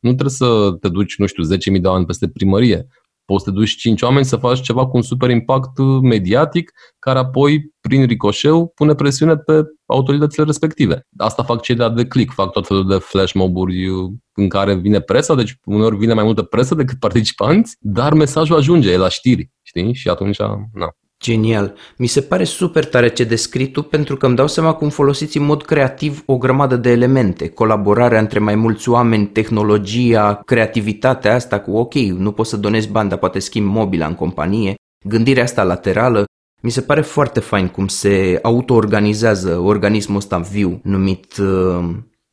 [0.00, 1.44] nu trebuie să te duci, nu știu,
[1.74, 2.86] 10.000 de oameni peste primărie.
[3.24, 7.18] Poți să te duci 5 oameni să faci ceva cu un super impact mediatic, care
[7.18, 11.06] apoi, prin ricoșeu, pune presiune pe autoritățile respective.
[11.16, 13.86] Asta fac cei de de click, fac tot felul de flash moburi
[14.32, 18.92] în care vine presa, deci uneori vine mai multă presă decât participanți, dar mesajul ajunge,
[18.92, 19.94] e la știri, știi?
[19.94, 20.38] Și atunci,
[20.72, 20.96] na.
[21.24, 21.74] Genial.
[21.96, 25.36] Mi se pare super tare ce descrii tu pentru că îmi dau seama cum folosiți
[25.36, 27.48] în mod creativ o grămadă de elemente.
[27.48, 33.08] Colaborarea între mai mulți oameni, tehnologia, creativitatea asta cu ok, nu poți să donezi bani,
[33.08, 34.74] dar poate schimbi mobila în companie,
[35.06, 36.24] gândirea asta laterală.
[36.62, 41.84] Mi se pare foarte fain cum se auto-organizează organismul ăsta viu numit uh,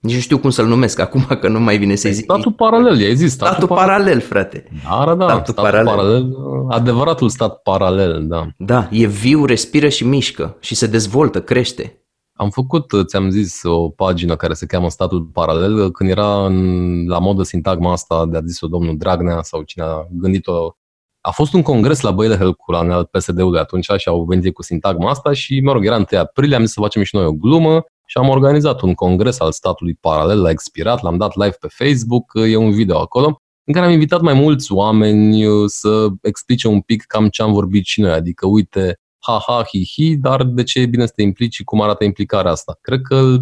[0.02, 2.24] nici nu știu cum să-l numesc acum, că nu mai vine să-i zic.
[2.24, 3.32] Statul paralel, ai zis.
[3.32, 4.68] Statul, statul paralel, paralel, frate.
[4.84, 5.26] Da, da, da.
[5.26, 5.96] Statul, statul paralel.
[5.96, 6.36] paralel.
[6.70, 8.48] Adevăratul stat paralel, da.
[8.58, 11.96] Da, e viu, respiră și mișcă și se dezvoltă, crește.
[12.34, 17.20] Am făcut, ți-am zis, o pagină care se cheamă Statul Paralel, când era în, la
[17.20, 20.76] modă sintagma asta de a zis-o domnul Dragnea sau cine a gândit-o.
[21.22, 25.10] A fost un congres la Băile Helculan al PSD-ului atunci și au venit cu sintagma
[25.10, 27.84] asta și, mă rog, era 1 aprilie, am zis să facem și noi o glumă
[28.12, 32.32] și am organizat un congres al statului paralel, l-a expirat, l-am dat live pe Facebook,
[32.34, 36.82] e un video acolo, în care am invitat mai mulți oameni uh, să explice un
[36.82, 40.86] pic cam ce am vorbit și noi, adică uite, ha-ha, hi-hi, dar de ce e
[40.86, 42.78] bine să te implici și cum arată implicarea asta.
[42.82, 43.38] Cred că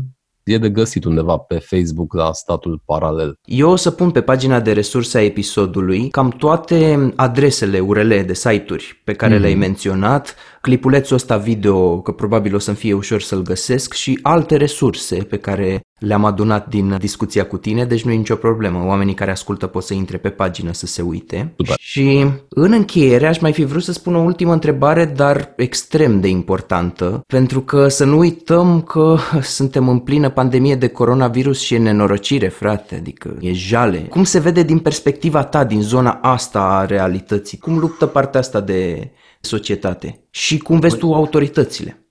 [0.49, 3.39] e de găsit undeva pe Facebook la statul paralel.
[3.43, 8.33] Eu o să pun pe pagina de resurse a episodului cam toate adresele URL de
[8.33, 9.41] site-uri pe care mm.
[9.41, 14.55] le-ai menționat, clipulețul ăsta video, că probabil o să-mi fie ușor să-l găsesc, și alte
[14.55, 18.85] resurse pe care le-am adunat din discuția cu tine, deci nu e nicio problemă.
[18.85, 21.53] Oamenii care ascultă pot să intre pe pagină să se uite.
[21.57, 21.75] Super.
[21.79, 26.27] Și în încheiere aș mai fi vrut să spun o ultimă întrebare, dar extrem de
[26.27, 31.77] importantă, pentru că să nu uităm că suntem în plină pandemie de coronavirus și e
[31.77, 33.97] nenorocire, frate, adică e jale.
[33.97, 37.57] Cum se vede din perspectiva ta, din zona asta a realității?
[37.57, 40.27] Cum luptă partea asta de societate?
[40.29, 42.03] Și cum vezi tu autoritățile?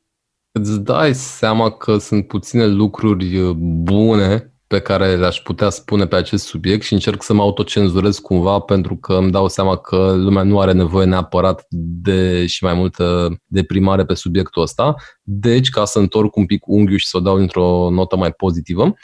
[0.59, 6.17] Îți dai seama că sunt puține lucruri uh, bune pe care le-aș putea spune pe
[6.17, 10.43] acest subiect și încerc să mă autocenzurez cumva pentru că îmi dau seama că lumea
[10.43, 11.67] nu are nevoie neapărat
[12.03, 14.95] de și mai multă deprimare pe subiectul ăsta.
[15.23, 18.83] Deci, ca să întorc un pic unghiul și să o dau într-o notă mai pozitivă,
[18.85, 18.95] Uh,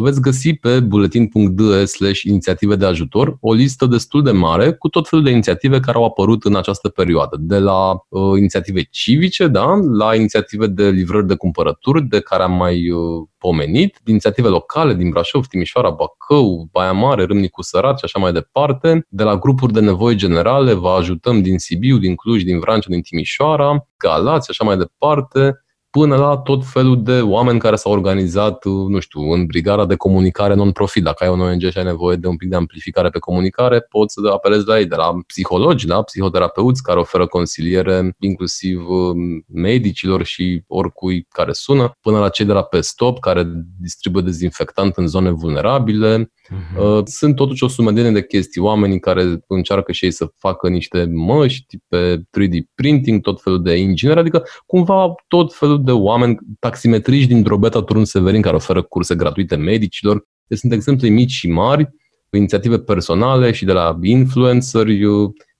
[0.00, 5.08] veți găsi pe buletin.de slash inițiative de ajutor o listă destul de mare cu tot
[5.08, 7.36] felul de inițiative care au apărut în această perioadă.
[7.40, 12.52] De la uh, inițiative civice, da, la inițiative de livrări de cumpărături, de care am
[12.52, 18.18] mai uh, pomenit, inițiative locale din Brașov, Timișoara, Bacău, Baia Mare, Râmnicu Sărat și așa
[18.18, 22.58] mai departe, de la grupuri de nevoi generale, vă ajutăm din Sibiu, din Cluj, din
[22.58, 27.76] Vrancea, din Timișoara, Galați și așa mai departe, până la tot felul de oameni care
[27.76, 31.02] s-au organizat, nu știu, în brigada de comunicare non-profit.
[31.02, 34.14] Dacă ai un ONG și ai nevoie de un pic de amplificare pe comunicare, poți
[34.14, 40.24] să apelezi la ei, de la psihologi, la psihoterapeuți care oferă consiliere inclusiv um, medicilor
[40.24, 43.44] și oricui care sună, până la cei de la Pestop care
[43.80, 47.02] distribuie dezinfectant în zone vulnerabile, Uh-huh.
[47.04, 51.78] Sunt totuși o sumedenie de chestii, oamenii care încearcă și ei să facă niște măști
[51.88, 57.42] pe 3D printing, tot felul de ingineri, adică cumva tot felul de oameni, taximetriști din
[57.42, 60.26] Drobeta Turun Severin care oferă curse gratuite medicilor.
[60.46, 61.88] Deci sunt exemple mici și mari,
[62.30, 65.00] inițiative personale și de la influenceri,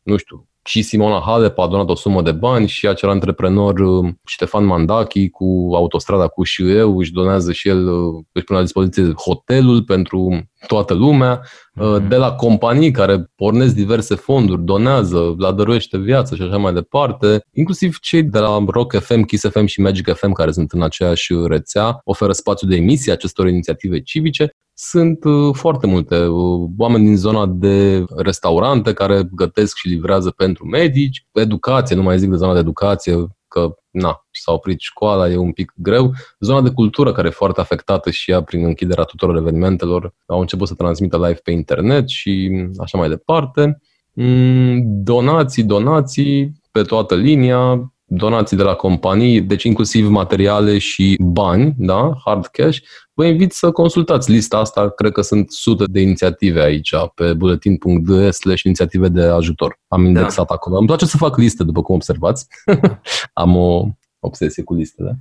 [0.03, 4.09] nu știu, și Simona Halep a donat o sumă de bani și acel antreprenor uh,
[4.27, 8.65] Ștefan Mandachi cu autostrada cu și eu își donează și el, uh, își pune la
[8.65, 12.09] dispoziție hotelul pentru toată lumea, mm-hmm.
[12.09, 17.41] de la companii care pornesc diverse fonduri, donează, la dăruiește viață și așa mai departe,
[17.53, 21.33] inclusiv cei de la Rock FM, Kiss FM și Magic FM care sunt în aceeași
[21.47, 27.17] rețea, oferă spațiu de emisie acestor inițiative civice sunt uh, foarte multe uh, oameni din
[27.17, 32.53] zona de restaurante care gătesc și livrează pentru medici, educație, nu mai zic de zona
[32.53, 36.13] de educație, că na, s-a oprit școala, e un pic greu.
[36.41, 40.69] Zona de cultură care e foarte afectată și ea prin închiderea tuturor evenimentelor, au început
[40.69, 43.81] să transmită live pe internet și așa mai departe.
[44.13, 51.75] Mm, donații, donații pe toată linia, donații de la companii, deci inclusiv materiale și bani,
[51.77, 52.79] da, hard cash,
[53.13, 54.91] vă invit să consultați lista asta.
[54.91, 59.81] Cred că sunt sute de inițiative aici pe buletin.de slash inițiative de ajutor.
[59.89, 60.09] Am da.
[60.09, 60.55] indexat da.
[60.55, 60.77] acolo.
[60.77, 62.47] Îmi place să fac liste, după cum observați.
[63.33, 63.85] Am o
[64.19, 65.19] obsesie cu listele.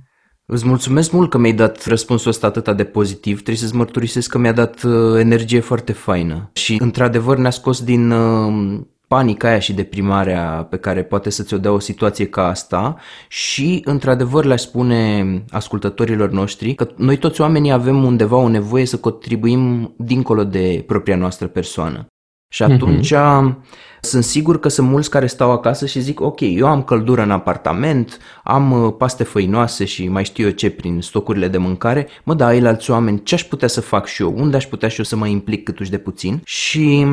[0.50, 3.34] Îți mulțumesc mult că mi-ai dat răspunsul ăsta atât de pozitiv.
[3.34, 6.50] Trebuie să-ți mărturisesc că mi-a dat uh, energie foarte faină.
[6.52, 11.58] Și, într-adevăr, ne-a scos din uh, panica aia și deprimarea pe care poate să ți-o
[11.58, 12.96] dea o situație ca asta
[13.28, 18.98] și, într-adevăr, le spune ascultătorilor noștri că noi toți oamenii avem undeva o nevoie să
[18.98, 22.06] contribuim dincolo de propria noastră persoană.
[22.50, 22.72] Și mhm.
[22.72, 23.54] atunci uh-huh.
[24.00, 27.30] sunt sigur că sunt mulți care stau acasă și zic ok, eu am căldură în
[27.30, 32.34] apartament, am uh, paste făinoase și mai știu eu ce prin stocurile de mâncare, mă
[32.34, 34.98] da, ei alți oameni, ce aș putea să fac și eu, unde aș putea și
[34.98, 37.06] eu să mă implic câtuși de puțin și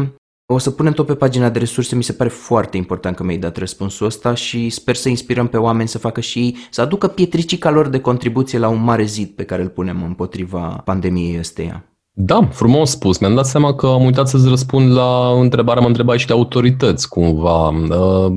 [0.45, 3.37] o să punem tot pe pagina de resurse, mi se pare foarte important că mi-ai
[3.37, 7.07] dat răspunsul ăsta și sper să inspirăm pe oameni să facă și ei, să aducă
[7.07, 11.89] pietricica lor de contribuție la un mare zid pe care îl punem împotriva pandemiei ăsteia.
[12.17, 13.19] Da, frumos spus.
[13.19, 17.09] Mi-am dat seama că am uitat să-ți răspund la întrebarea, mă întrebai și de autorități
[17.09, 17.67] cumva.
[17.67, 18.31] Uh,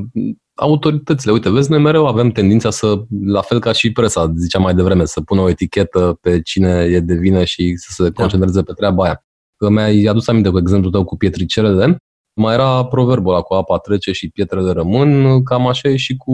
[0.55, 4.75] autoritățile, uite, vezi, noi mereu avem tendința să, la fel ca și presa, ziceam mai
[4.75, 8.21] devreme, să pună o etichetă pe cine e de vină și să se da.
[8.21, 9.23] concentreze pe treaba aia
[9.59, 11.99] că mi-ai adus aminte cu exemplu tău cu pietricelele,
[12.41, 16.33] mai era proverbul ăla cu apa trece și pietrele rămân, cam așa e și cu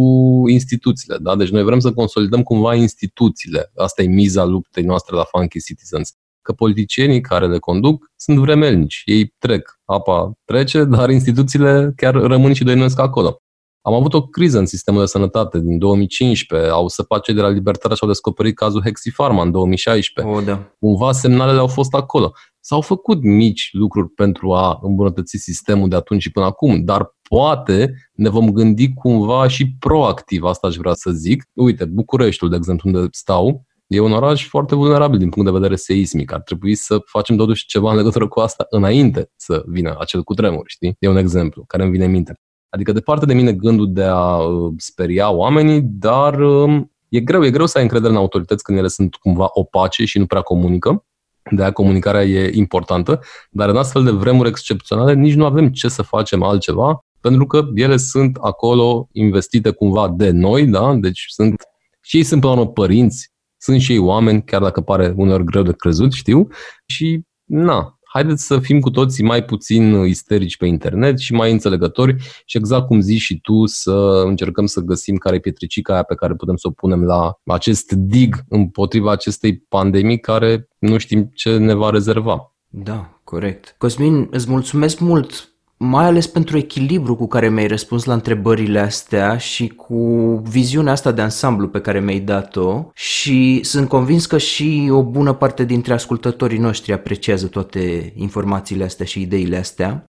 [0.49, 1.17] instituțiile.
[1.21, 1.37] Da?
[1.37, 3.71] Deci noi vrem să consolidăm cumva instituțiile.
[3.77, 6.13] Asta e miza luptei noastre la Funky Citizens.
[6.43, 9.03] Că politicienii care le conduc sunt vremelnici.
[9.05, 13.39] Ei trec, apa trece, dar instituțiile chiar rămân și doinesc acolo.
[13.87, 17.49] Am avut o criză în sistemul de sănătate din 2015, au săpat cei de la
[17.49, 20.35] Libertatea și au descoperit cazul Hexifarma în 2016.
[20.35, 20.75] Oh, da.
[20.79, 22.33] Cumva semnalele au fost acolo.
[22.67, 27.95] S-au făcut mici lucruri pentru a îmbunătăți sistemul de atunci și până acum, dar poate
[28.15, 31.45] ne vom gândi cumva și proactiv, asta aș vrea să zic.
[31.53, 35.77] Uite, Bucureștiul, de exemplu, unde stau, e un oraș foarte vulnerabil din punct de vedere
[35.77, 36.33] seismic.
[36.33, 40.65] Ar trebui să facem totuși ceva în legătură cu asta înainte să vină acel cutremur,
[40.67, 40.97] știi?
[40.99, 42.41] E un exemplu care îmi vine în minte.
[42.69, 47.51] Adică departe de mine gândul de a uh, speria oamenii, dar um, e greu, e
[47.51, 51.05] greu să ai încredere în autorități când ele sunt cumva opace și nu prea comunică.
[51.51, 55.89] De aia comunicarea e importantă, dar în astfel de vremuri excepționale nici nu avem ce
[55.89, 60.95] să facem altceva, pentru că ele sunt acolo investite cumva de noi, da?
[60.95, 61.63] deci sunt,
[62.01, 65.45] și ei sunt până la urmă părinți, sunt și ei oameni, chiar dacă pare uneori
[65.45, 66.49] greu de crezut, știu,
[66.87, 72.17] și na, haideți să fim cu toții mai puțin isterici pe internet și mai înțelegători
[72.45, 76.15] și exact cum zici și tu să încercăm să găsim care e pietricica aia pe
[76.15, 81.57] care putem să o punem la acest dig împotriva acestei pandemii care nu știm ce
[81.57, 82.55] ne va rezerva.
[82.69, 83.75] Da, corect.
[83.79, 89.37] Cosmin, îți mulțumesc mult mai ales pentru echilibru cu care mi-ai răspuns la întrebările astea
[89.37, 89.97] și cu
[90.45, 95.33] viziunea asta de ansamblu pe care mi-ai dat-o și sunt convins că și o bună
[95.33, 100.05] parte dintre ascultătorii noștri apreciază toate informațiile astea și ideile astea.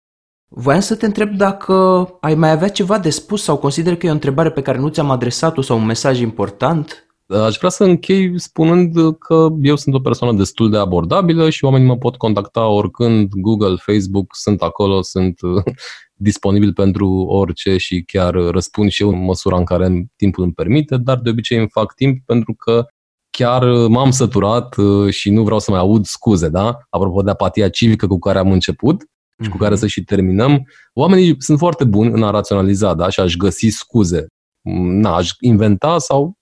[0.52, 4.10] Voiam să te întreb dacă ai mai avea ceva de spus sau consider că e
[4.10, 8.40] o întrebare pe care nu ți-am adresat-o sau un mesaj important Aș vrea să închei
[8.40, 13.32] spunând că eu sunt o persoană destul de abordabilă și oamenii mă pot contacta oricând,
[13.32, 15.40] Google, Facebook, sunt acolo, sunt
[16.14, 20.96] disponibil pentru orice și chiar răspund și eu în măsura în care timpul îmi permite,
[20.96, 22.86] dar de obicei îmi fac timp pentru că
[23.30, 24.76] chiar m-am săturat
[25.10, 26.78] și nu vreau să mai aud scuze, da?
[26.88, 29.04] Apropo de apatia civică cu care am început
[29.42, 29.80] și cu care mhm.
[29.80, 33.08] să și terminăm, oamenii sunt foarte buni în a raționaliza, da?
[33.08, 34.26] Și aș găsi scuze.
[34.62, 36.38] Na, aș inventa sau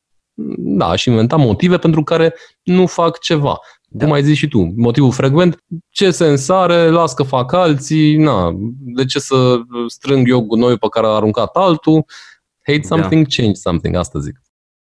[0.56, 3.59] da, aș inventa motive pentru care nu fac ceva.
[3.89, 4.05] Da.
[4.05, 8.51] Cum ai zis și tu, motivul frecvent, ce sens are, las că fac alții, na,
[8.78, 12.05] de ce să strâng eu gunoiul pe care a aruncat altul,
[12.66, 12.86] hate da.
[12.86, 13.35] something, da.
[13.36, 14.40] change something, asta zic.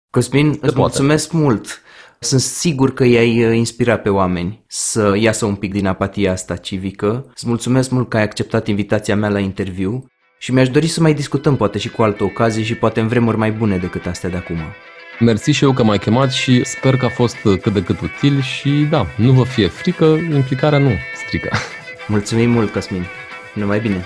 [0.10, 0.80] Cosmin, îți poate.
[0.80, 1.82] mulțumesc mult.
[2.20, 6.56] Sunt sigur că i-ai uh, inspirat pe oameni să iasă un pic din apatia asta
[6.56, 7.26] civică.
[7.36, 10.06] Îți mulțumesc mult că ai acceptat invitația mea la interviu
[10.40, 13.38] și mi-aș dori să mai discutăm poate și cu altă ocazie și poate în vremuri
[13.38, 14.58] mai bune decât astea de acum.
[15.20, 18.42] Mersi și eu că m-ai chemat și sper că a fost cât de cât util
[18.42, 20.92] și da, nu vă fie frică, implicarea nu
[21.26, 21.50] strică.
[22.08, 23.06] Mulțumim mult, Cosmin.
[23.54, 24.06] Numai bine!